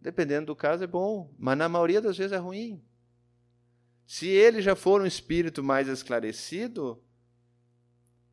[0.00, 2.80] Dependendo do caso é bom, mas na maioria das vezes é ruim.
[4.06, 7.02] Se ele já for um espírito mais esclarecido,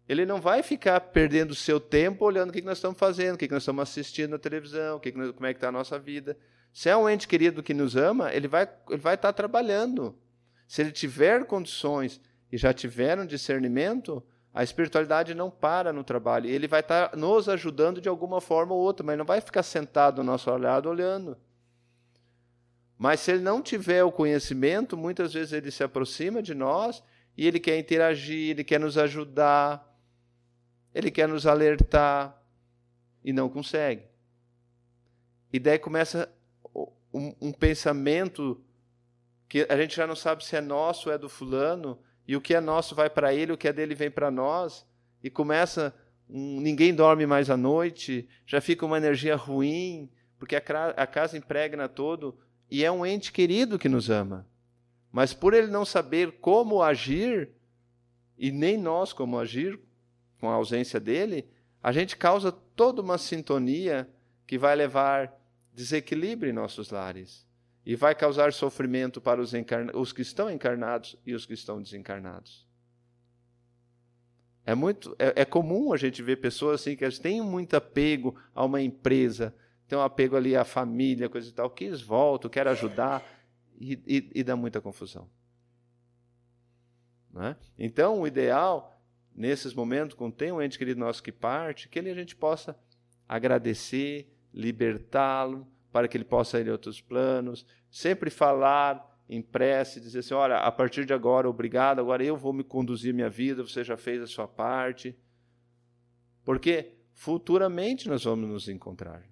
[0.08, 3.38] ele não vai ficar perdendo o seu tempo olhando o que nós estamos fazendo, o
[3.39, 5.01] que nós estamos assistindo na televisão,
[5.34, 6.38] como é que está a nossa vida.
[6.71, 10.17] Se é um ente querido que nos ama, ele vai, ele vai estar trabalhando.
[10.67, 16.49] Se ele tiver condições e já tiver um discernimento, a espiritualidade não para no trabalho.
[16.49, 20.19] Ele vai estar nos ajudando de alguma forma ou outra, mas não vai ficar sentado
[20.19, 21.38] ao nosso lado olhando.
[22.97, 27.01] Mas se ele não tiver o conhecimento, muitas vezes ele se aproxima de nós
[27.38, 29.88] e ele quer interagir, ele quer nos ajudar,
[30.93, 32.38] ele quer nos alertar
[33.23, 34.03] e não consegue.
[35.53, 36.29] E daí começa
[37.13, 38.61] um, um pensamento
[39.47, 42.41] que a gente já não sabe se é nosso ou é do fulano, e o
[42.41, 44.85] que é nosso vai para ele, o que é dele vem para nós,
[45.23, 45.93] e começa
[46.29, 50.61] um, ninguém dorme mais à noite, já fica uma energia ruim, porque a,
[50.95, 52.37] a casa impregna todo
[52.69, 54.47] e é um ente querido que nos ama.
[55.11, 57.49] Mas por ele não saber como agir,
[58.37, 59.79] e nem nós como agir
[60.39, 61.49] com a ausência dele,
[61.81, 64.07] a gente causa toda uma sintonia
[64.45, 65.38] que vai levar
[65.73, 67.47] desequilíbrio em nossos lares
[67.86, 69.53] e vai causar sofrimento para os,
[69.93, 72.67] os que estão encarnados e os que estão desencarnados.
[74.65, 78.63] É muito é, é comum a gente ver pessoas assim que têm muito apego a
[78.63, 79.55] uma empresa,
[79.88, 83.25] tem um apego ali à família, coisa e tal, quis volto, quer ajudar,
[83.79, 85.29] e, e, e dá muita confusão.
[87.32, 87.55] Né?
[87.77, 89.01] Então, o ideal,
[89.36, 92.77] nesses momentos, quando tem um ente querido nosso que parte, que ele a gente possa
[93.27, 100.19] agradecer, libertá-lo, para que ele possa ir em outros planos, sempre falar em prece, dizer
[100.19, 103.83] assim: olha, a partir de agora, obrigado, agora eu vou me conduzir minha vida, você
[103.83, 105.15] já fez a sua parte.
[106.43, 109.23] Porque futuramente nós vamos nos encontrar.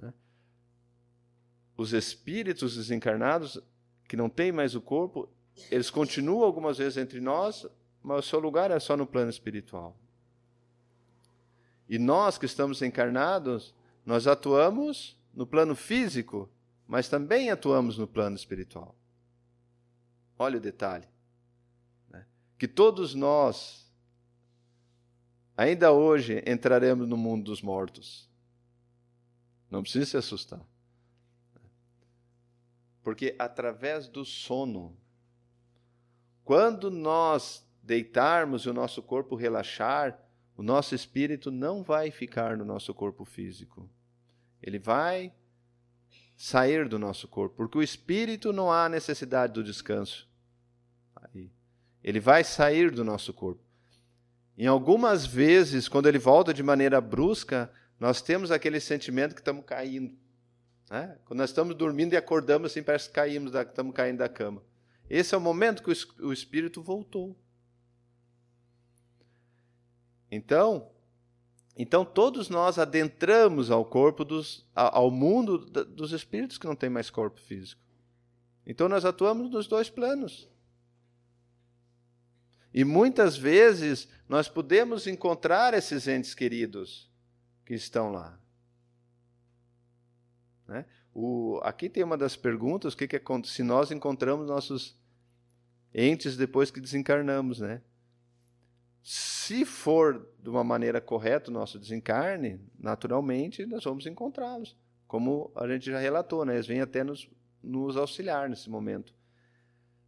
[0.00, 0.12] Né?
[1.76, 3.60] Os espíritos desencarnados,
[4.08, 5.32] que não têm mais o corpo,
[5.70, 7.66] eles continuam algumas vezes entre nós,
[8.02, 9.96] mas o seu lugar é só no plano espiritual.
[11.88, 16.50] E nós que estamos encarnados, nós atuamos no plano físico,
[16.86, 18.94] mas também atuamos no plano espiritual.
[20.38, 21.06] Olha o detalhe.
[22.08, 22.26] Né?
[22.58, 23.90] Que todos nós,
[25.56, 28.28] ainda hoje, entraremos no mundo dos mortos.
[29.70, 30.60] Não precisa se assustar.
[33.02, 34.96] Porque através do sono,
[36.44, 40.18] quando nós deitarmos e o nosso corpo relaxar,
[40.56, 43.88] o nosso espírito não vai ficar no nosso corpo físico.
[44.62, 45.32] Ele vai
[46.36, 50.28] sair do nosso corpo, porque o espírito não há necessidade do descanso.
[51.16, 51.50] Aí.
[52.02, 53.62] Ele vai sair do nosso corpo.
[54.56, 59.64] Em algumas vezes, quando ele volta de maneira brusca, nós temos aquele sentimento que estamos
[59.64, 60.16] caindo.
[60.90, 61.18] Né?
[61.24, 64.62] Quando nós estamos dormindo e acordamos, assim parece que caímos, da, estamos caindo da cama.
[65.10, 65.90] Esse é o momento que
[66.22, 67.36] o espírito voltou.
[70.34, 70.90] Então,
[71.76, 77.08] então todos nós adentramos ao corpo dos, ao mundo dos espíritos que não têm mais
[77.08, 77.80] corpo físico.
[78.66, 80.48] Então nós atuamos nos dois planos.
[82.72, 87.08] E muitas vezes nós podemos encontrar esses entes queridos
[87.64, 88.36] que estão lá.
[90.66, 90.84] Né?
[91.14, 94.98] O, aqui tem uma das perguntas: o que, que é se nós encontramos nossos
[95.94, 97.80] entes depois que desencarnamos, né?
[99.44, 104.74] Se for de uma maneira correta o nosso desencarne, naturalmente nós vamos encontrá-los.
[105.06, 106.54] Como a gente já relatou, né?
[106.54, 107.28] eles vêm até nos,
[107.62, 109.14] nos auxiliar nesse momento.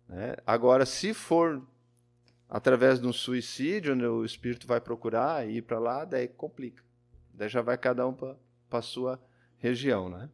[0.09, 0.37] Né?
[0.46, 1.62] Agora, se for
[2.49, 6.83] através de um suicídio, onde o espírito vai procurar ir para lá, daí complica.
[7.31, 8.38] Daí já vai cada um para
[8.70, 9.20] a sua
[9.59, 10.09] região.
[10.09, 10.31] Né?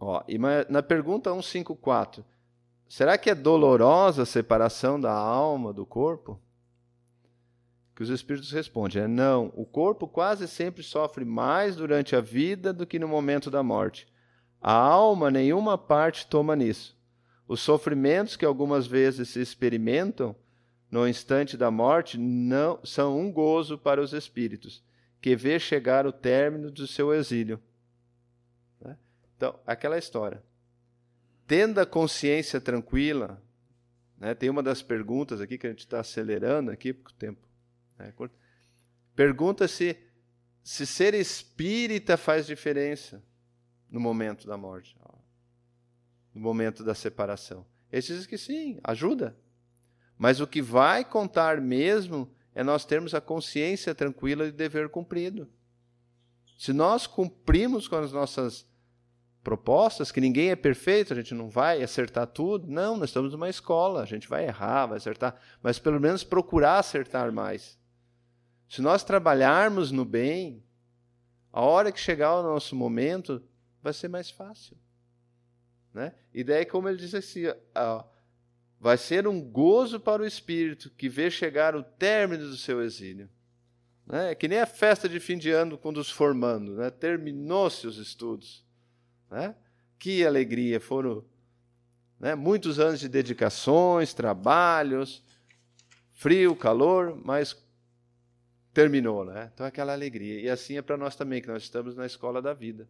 [0.00, 2.24] Ó, e na pergunta 154,
[2.88, 6.40] Será que é dolorosa a separação da alma do corpo?
[7.94, 9.52] Que os espíritos respondem: é não.
[9.54, 14.08] O corpo quase sempre sofre mais durante a vida do que no momento da morte.
[14.60, 16.96] A alma, nenhuma parte toma nisso.
[17.46, 20.34] Os sofrimentos que algumas vezes se experimentam
[20.90, 24.82] no instante da morte não são um gozo para os espíritos,
[25.20, 27.60] que vê chegar o término do seu exílio.
[28.80, 28.96] Né?
[29.36, 30.42] Então, aquela história
[31.48, 33.42] tendo a consciência tranquila,
[34.18, 37.48] né, tem uma das perguntas aqui que a gente está acelerando aqui, porque o tempo
[37.98, 38.36] é curto.
[39.16, 39.96] Pergunta se,
[40.62, 43.24] se ser espírita faz diferença
[43.90, 44.94] no momento da morte,
[46.34, 47.66] no momento da separação.
[47.90, 49.34] Ele diz que sim, ajuda.
[50.18, 55.50] Mas o que vai contar mesmo é nós termos a consciência tranquila de dever cumprido.
[56.58, 58.67] Se nós cumprimos com as nossas
[59.42, 62.66] propostas, que ninguém é perfeito, a gente não vai acertar tudo.
[62.66, 66.78] Não, nós estamos numa escola, a gente vai errar, vai acertar, mas pelo menos procurar
[66.78, 67.78] acertar mais.
[68.68, 70.62] Se nós trabalharmos no bem,
[71.52, 73.42] a hora que chegar o nosso momento,
[73.82, 74.76] vai ser mais fácil.
[75.94, 76.12] Né?
[76.34, 78.04] E daí, como ele diz assim, ó,
[78.78, 83.28] vai ser um gozo para o espírito que vê chegar o término do seu exílio.
[84.06, 84.32] Né?
[84.32, 86.90] É que nem a festa de fim de ano quando os formando, né?
[86.90, 88.67] terminou-se os estudos.
[89.30, 89.54] Né?
[89.98, 90.80] Que alegria!
[90.80, 91.24] Foram
[92.18, 95.24] né, muitos anos de dedicações, trabalhos,
[96.12, 97.56] frio, calor, mas
[98.72, 99.50] terminou, né?
[99.52, 100.40] Então aquela alegria.
[100.40, 102.88] E assim é para nós também, que nós estamos na escola da vida.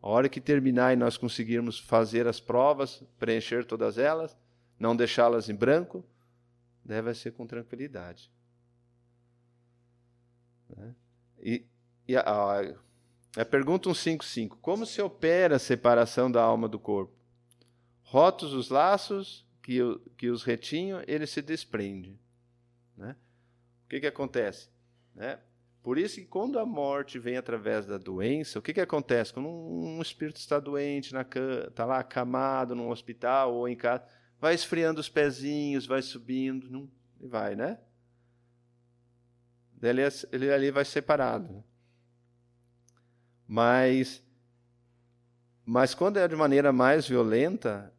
[0.00, 4.36] A hora que terminar e nós conseguirmos fazer as provas, preencher todas elas,
[4.78, 6.04] não deixá-las em branco,
[6.84, 8.30] deve ser com tranquilidade.
[10.68, 10.94] Né?
[11.38, 11.66] E,
[12.06, 12.74] e a,
[13.36, 14.56] é, pergunta 155.
[14.62, 17.14] Como se opera a separação da alma do corpo?
[18.02, 19.78] Rotos os laços que,
[20.16, 22.18] que os retinham, ele se desprende.
[22.96, 23.14] Né?
[23.84, 24.70] O que, que acontece?
[25.14, 25.38] Né?
[25.82, 29.32] Por isso que quando a morte vem através da doença, o que, que acontece?
[29.32, 34.04] Quando um, espírito está doente, está lá acamado num hospital ou em casa,
[34.40, 37.78] vai esfriando os pezinhos, vai subindo, não, e vai, né?
[39.82, 41.62] Ele, ele ali vai separado.
[43.46, 44.22] Mas,
[45.64, 47.92] mas quando é de maneira mais violenta,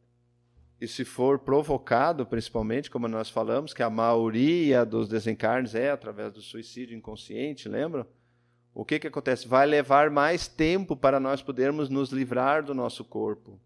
[0.80, 6.32] e se for provocado, principalmente, como nós falamos, que a maioria dos desencarnes é através
[6.32, 8.06] do suicídio inconsciente, lembram?
[8.74, 9.48] O que, que acontece?
[9.48, 13.60] Vai levar mais tempo para nós podermos nos livrar do nosso corpo.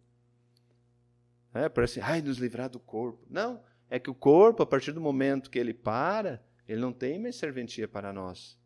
[1.53, 3.25] É, parece, ai, nos livrar do corpo.
[3.29, 7.19] Não, é que o corpo, a partir do momento que ele para, ele não tem
[7.19, 8.57] mais serventia para nós.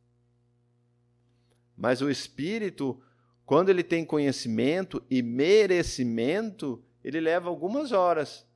[1.78, 3.02] Mas o espírito,
[3.46, 8.48] quando ele tem conhecimento e merecimento, ele leva algumas horas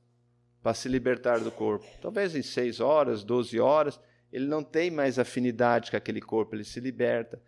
[0.62, 1.86] para se libertar do corpo.
[2.02, 4.00] Talvez em seis horas, doze horas,
[4.32, 7.42] ele não tem mais afinidade com aquele corpo, ele se liberta.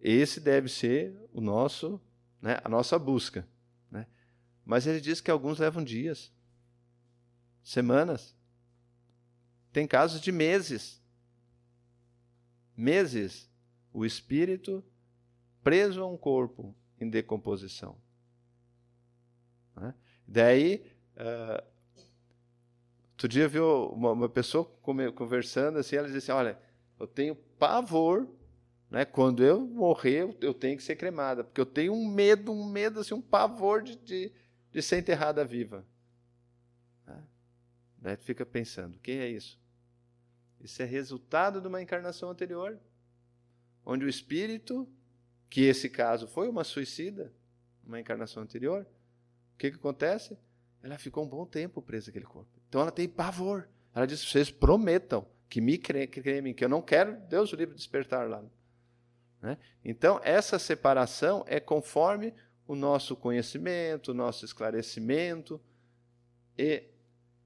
[0.00, 2.00] Esse deve ser o nosso,
[2.40, 3.46] né, a nossa busca.
[3.90, 4.06] Né?
[4.64, 6.32] Mas ele diz que alguns levam dias,
[7.62, 8.34] semanas.
[9.72, 11.02] Tem casos de meses.
[12.76, 13.49] Meses.
[13.92, 14.84] O espírito
[15.62, 17.96] preso a um corpo em decomposição.
[19.76, 19.94] Né?
[20.26, 20.86] Daí,
[21.16, 21.64] uh,
[23.12, 24.64] outro dia viu uma, uma pessoa
[25.14, 26.58] conversando assim, ela disse assim, olha,
[26.98, 28.28] eu tenho pavor,
[28.90, 29.04] né?
[29.04, 33.00] Quando eu morrer, eu tenho que ser cremada, porque eu tenho um medo, um medo,
[33.00, 34.32] assim, um pavor de, de,
[34.72, 35.86] de ser enterrada viva.
[37.06, 37.22] Né?
[37.98, 39.58] Daí tu fica pensando, o que é isso?
[40.60, 42.78] Isso é resultado de uma encarnação anterior,
[43.90, 44.88] onde o espírito,
[45.48, 47.32] que esse caso foi uma suicida,
[47.84, 48.86] uma encarnação anterior,
[49.60, 50.38] que, que acontece?
[50.82, 52.48] Ela ficou um bom tempo presa naquele corpo.
[52.66, 53.68] Então ela tem pavor.
[53.94, 58.28] Ela disse: vocês prometam que me creem, que eu não quero, Deus o livre, despertar
[58.28, 58.42] lá.
[59.42, 59.58] Né?
[59.84, 62.32] Então, essa separação é conforme
[62.66, 65.60] o nosso conhecimento, o nosso esclarecimento
[66.56, 66.84] e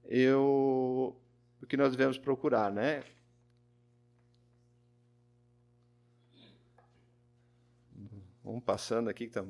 [0.05, 1.19] eu,
[1.61, 3.03] o que nós devemos procurar, né?
[8.45, 9.43] Vamos passando aqui, que está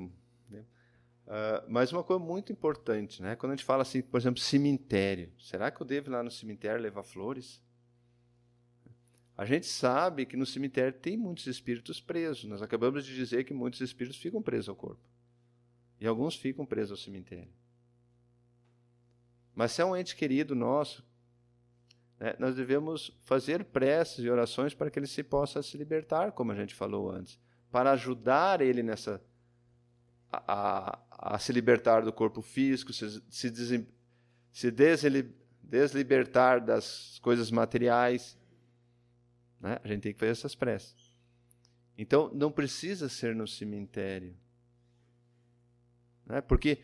[1.25, 3.35] Uh, mas uma coisa muito importante, né?
[3.35, 6.29] Quando a gente fala assim, por exemplo, cemitério, será que eu devo ir lá no
[6.29, 7.63] cemitério levar flores?
[9.35, 12.45] A gente sabe que no cemitério tem muitos espíritos presos.
[12.45, 15.01] Nós acabamos de dizer que muitos espíritos ficam presos ao corpo.
[15.99, 17.51] E alguns ficam presos ao cemitério.
[19.55, 21.03] Mas se é um ente querido nosso,
[22.19, 26.51] né, nós devemos fazer preces e orações para que ele se possa se libertar, como
[26.51, 27.39] a gente falou antes,
[27.71, 29.21] para ajudar ele nessa
[30.31, 33.87] a, a se libertar do corpo físico, se, se,
[34.51, 34.71] se
[35.61, 38.37] deslibertar das coisas materiais.
[39.59, 39.79] Né?
[39.83, 41.15] A gente tem que fazer essas preces.
[41.97, 44.35] Então, não precisa ser no cemitério.
[46.25, 46.41] Né?
[46.41, 46.79] Porque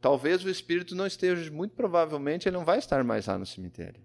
[0.00, 4.02] talvez o espírito não esteja, muito provavelmente, ele não vai estar mais lá no cemitério.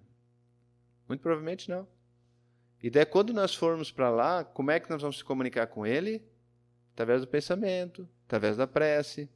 [1.08, 1.88] Muito provavelmente não.
[2.84, 5.86] E daí, quando nós formos para lá, como é que nós vamos se comunicar com
[5.86, 6.22] ele?
[6.94, 9.30] Através do pensamento, através da prece,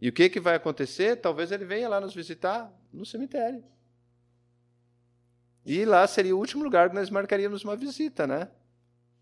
[0.00, 1.16] e o que, que vai acontecer?
[1.16, 3.64] Talvez ele venha lá nos visitar no cemitério.
[5.64, 8.50] E lá seria o último lugar que nós marcaríamos uma visita, né?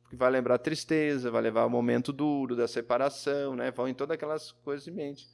[0.03, 3.71] Porque vai lembrar a tristeza, vai levar o momento duro da separação, né?
[3.71, 5.29] Vão em todas aquelas coisas em mente.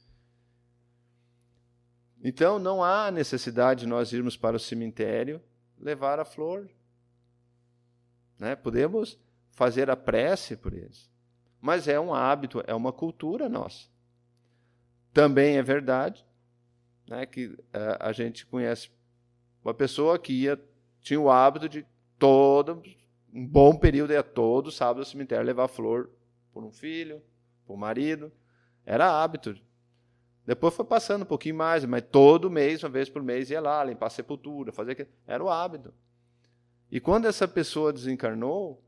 [2.21, 5.41] Então não há necessidade de nós irmos para o cemitério
[5.79, 6.69] levar a flor.
[8.43, 8.57] Né?
[8.57, 9.17] Podemos
[9.51, 11.09] fazer a prece por eles.
[11.61, 13.87] Mas é um hábito, é uma cultura nossa.
[15.13, 16.25] Também é verdade
[17.07, 17.59] né, que uh,
[18.01, 18.91] a gente conhece
[19.63, 20.61] uma pessoa que ia,
[20.99, 21.85] tinha o hábito de
[22.19, 22.83] todo
[23.33, 26.11] um bom período ia todo sábado ao cemitério levar flor
[26.51, 27.23] por um filho,
[27.65, 28.29] por um marido.
[28.85, 29.55] Era hábito.
[30.45, 33.83] Depois foi passando um pouquinho mais, mas todo mês, uma vez por mês, ia lá
[33.85, 35.07] limpar a sepultura, fazer aquilo.
[35.25, 35.93] Era o hábito.
[36.93, 38.79] E quando essa pessoa desencarnou,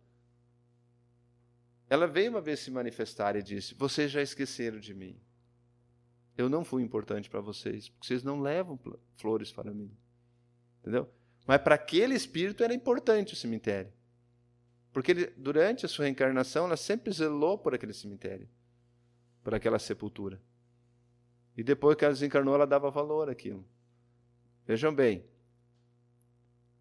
[1.89, 5.19] ela veio uma vez se manifestar e disse: Vocês já esqueceram de mim.
[6.37, 8.79] Eu não fui importante para vocês, porque vocês não levam
[9.15, 9.91] flores para mim.
[10.81, 11.11] Entendeu?
[11.47, 13.91] Mas para aquele espírito era importante o cemitério.
[14.93, 18.47] Porque ele, durante a sua reencarnação, ela sempre zelou por aquele cemitério,
[19.43, 20.39] por aquela sepultura.
[21.57, 23.65] E depois que ela desencarnou, ela dava valor àquilo.
[24.67, 25.25] Vejam bem,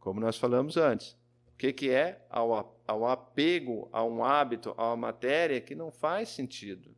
[0.05, 1.17] como nós falamos antes,
[1.49, 5.91] o que, que é ao, ao apego a um hábito, a uma matéria que não
[5.91, 6.95] faz sentido.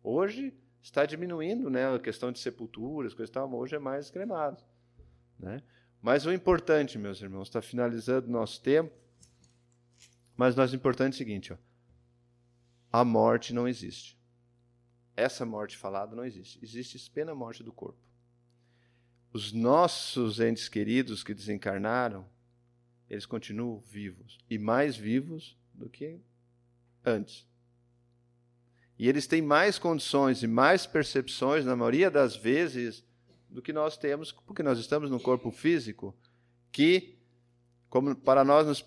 [0.00, 4.62] Hoje, está diminuindo né, a questão de sepulturas, coisa tal, hoje é mais cremado.
[5.36, 5.60] Né?
[6.00, 8.94] Mas o importante, meus irmãos, está finalizando nosso tempo,
[10.36, 11.56] mas o importante é o seguinte: ó,
[12.92, 14.16] a morte não existe.
[15.16, 16.60] Essa morte falada não existe.
[16.62, 17.98] Existe apenas morte do corpo.
[19.32, 22.26] Os nossos entes queridos que desencarnaram,
[23.08, 26.20] eles continuam vivos e mais vivos do que
[27.04, 27.46] antes.
[28.98, 33.04] E eles têm mais condições e mais percepções, na maioria das vezes,
[33.48, 36.14] do que nós temos, porque nós estamos num corpo físico
[36.72, 37.16] que,
[37.88, 38.84] como para nós nos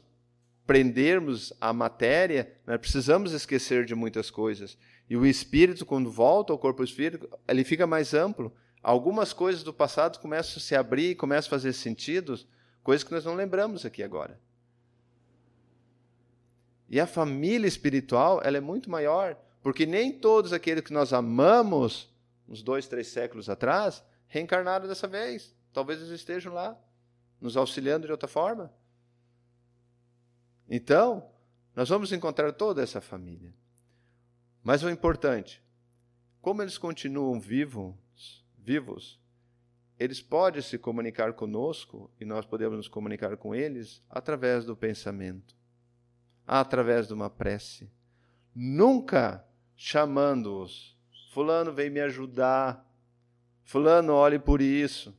[0.68, 4.78] prendermos à matéria, nós precisamos esquecer de muitas coisas.
[5.10, 8.54] E o espírito, quando volta ao corpo espírito, ele fica mais amplo.
[8.82, 12.40] Algumas coisas do passado começam a se abrir, começam a fazer sentido,
[12.84, 14.40] coisas que nós não lembramos aqui agora.
[16.90, 22.10] E a família espiritual, ela é muito maior, porque nem todos aqueles que nós amamos,
[22.50, 25.56] uns dois, três séculos atrás, reencarnaram dessa vez.
[25.72, 26.78] Talvez eles estejam lá,
[27.40, 28.74] nos auxiliando de outra forma.
[30.70, 31.30] Então,
[31.76, 33.54] nós vamos encontrar toda essa família.
[34.64, 35.64] Mas o importante,
[36.42, 37.94] como eles continuam vivos,
[38.64, 39.20] vivos,
[40.00, 45.56] eles podem se comunicar conosco e nós podemos nos comunicar com eles através do pensamento,
[46.46, 47.92] através de uma prece.
[48.54, 49.46] Nunca
[49.76, 50.98] chamando-os.
[51.32, 52.86] Fulano vem me ajudar.
[53.64, 55.16] Fulano, olhe por isso.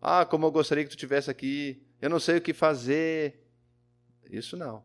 [0.00, 1.84] Ah, como eu gostaria que tu tivesse aqui.
[2.00, 3.44] Eu não sei o que fazer.
[4.30, 4.84] Isso não.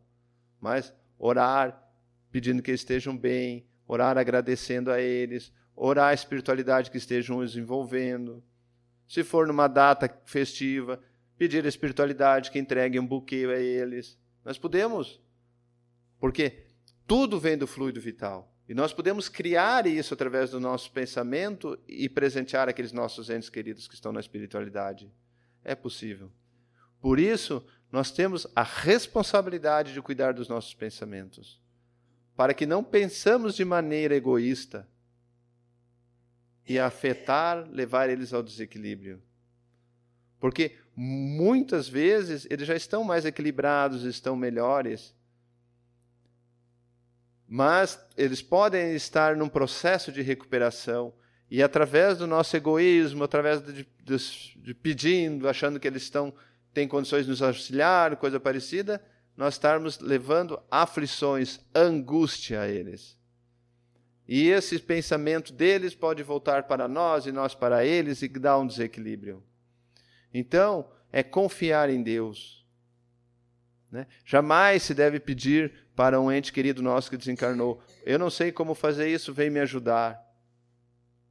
[0.60, 1.88] Mas orar
[2.32, 8.44] pedindo que estejam bem, orar agradecendo a eles, orar a espiritualidade que estejam os envolvendo.
[9.08, 11.02] Se for numa data festiva,
[11.38, 14.20] pedir a espiritualidade que entregue um buquê a eles.
[14.44, 15.22] Nós podemos.
[16.20, 16.66] Porque
[17.08, 18.54] tudo vem do fluido vital.
[18.68, 23.88] E nós podemos criar isso através do nosso pensamento e presentear aqueles nossos entes queridos
[23.88, 25.10] que estão na espiritualidade.
[25.64, 26.30] É possível.
[27.00, 31.60] Por isso, nós temos a responsabilidade de cuidar dos nossos pensamentos,
[32.36, 34.88] para que não pensamos de maneira egoísta
[36.70, 39.20] e afetar, levar eles ao desequilíbrio.
[40.40, 45.16] Porque muitas vezes eles já estão mais equilibrados, estão melhores,
[47.48, 51.12] mas eles podem estar num processo de recuperação
[51.50, 56.32] e através do nosso egoísmo, através de, de, de pedindo, achando que eles estão
[56.72, 59.04] têm condições de nos auxiliar, coisa parecida,
[59.36, 63.19] nós estarmos levando aflições, angústia a eles.
[64.32, 68.68] E esse pensamento deles pode voltar para nós e nós para eles e dar um
[68.68, 69.44] desequilíbrio.
[70.32, 72.64] Então, é confiar em Deus.
[73.92, 74.06] Né?
[74.24, 78.76] Jamais se deve pedir para um ente querido nosso que desencarnou: Eu não sei como
[78.76, 80.24] fazer isso, vem me ajudar.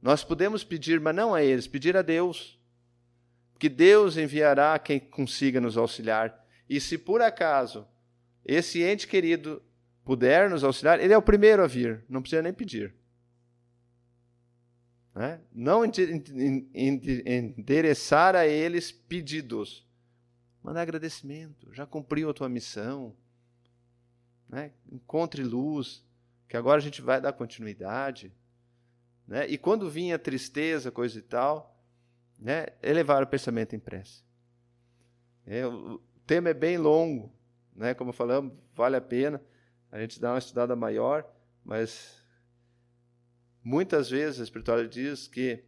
[0.01, 2.59] Nós podemos pedir, mas não a eles, pedir a Deus.
[3.57, 6.45] Que Deus enviará quem consiga nos auxiliar.
[6.69, 7.87] E se por acaso
[8.45, 9.63] esse ente querido
[10.09, 12.95] puder nos auxiliar, ele é o primeiro a vir, não precisa nem pedir.
[15.13, 15.39] Né?
[15.53, 15.83] Não
[16.73, 19.87] endereçar a eles pedidos.
[20.63, 21.71] Mandar agradecimento.
[21.75, 23.15] Já cumpriu a tua missão.
[24.47, 24.71] Né?
[24.91, 26.03] Encontre luz,
[26.47, 28.33] que agora a gente vai dar continuidade.
[29.27, 29.45] Né?
[29.47, 31.79] E quando vinha tristeza, coisa e tal,
[32.35, 32.65] né?
[32.81, 34.23] elevar o pensamento em prece.
[35.45, 37.31] É, o tema é bem longo,
[37.75, 37.93] né?
[37.93, 39.39] como falamos, vale a pena
[39.91, 41.25] a gente dar uma estudada maior,
[41.63, 42.21] mas
[43.63, 45.63] muitas vezes a espiritualidade diz que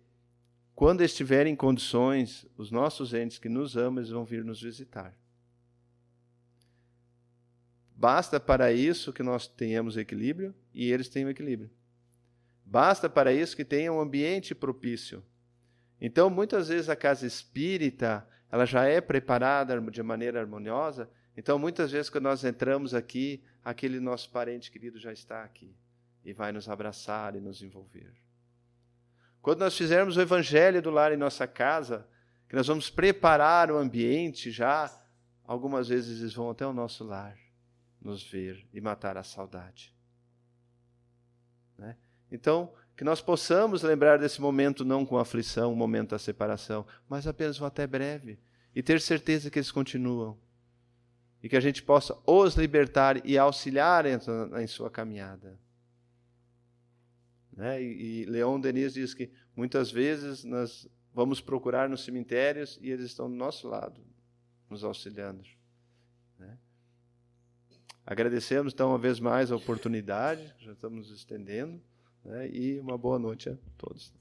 [0.74, 5.16] quando estiverem em condições, os nossos entes que nos amam, vão vir nos visitar.
[7.96, 11.70] Basta para isso que nós tenhamos equilíbrio e eles tenham equilíbrio.
[12.66, 15.24] Basta para isso que tenha um ambiente propício.
[16.00, 21.12] Então, muitas vezes a casa espírita, ela já é preparada de maneira harmoniosa.
[21.36, 25.76] Então, muitas vezes quando nós entramos aqui, aquele nosso parente querido já está aqui
[26.24, 28.14] e vai nos abraçar e nos envolver.
[29.42, 32.08] Quando nós fizermos o evangelho do lar em nossa casa,
[32.48, 34.92] que nós vamos preparar o ambiente já,
[35.44, 37.38] algumas vezes eles vão até o nosso lar
[38.00, 39.96] nos ver e matar a saudade.
[41.78, 41.96] Né?
[42.32, 47.26] Então, que nós possamos lembrar desse momento não com aflição, o momento da separação, mas
[47.26, 48.40] apenas um até breve,
[48.76, 50.38] e ter certeza que eles continuam.
[51.44, 54.18] E que a gente possa os libertar e auxiliar em,
[54.62, 55.60] em sua caminhada.
[57.52, 57.82] Né?
[57.82, 63.06] E, e Leon Denis diz que muitas vezes nós vamos procurar nos cemitérios e eles
[63.06, 64.02] estão do nosso lado,
[64.70, 65.44] nos auxiliando.
[66.38, 66.58] Né?
[68.06, 71.82] Agradecemos, então, uma vez mais a oportunidade, já estamos estendendo,
[72.24, 72.50] né?
[72.50, 74.14] e uma boa noite a todos.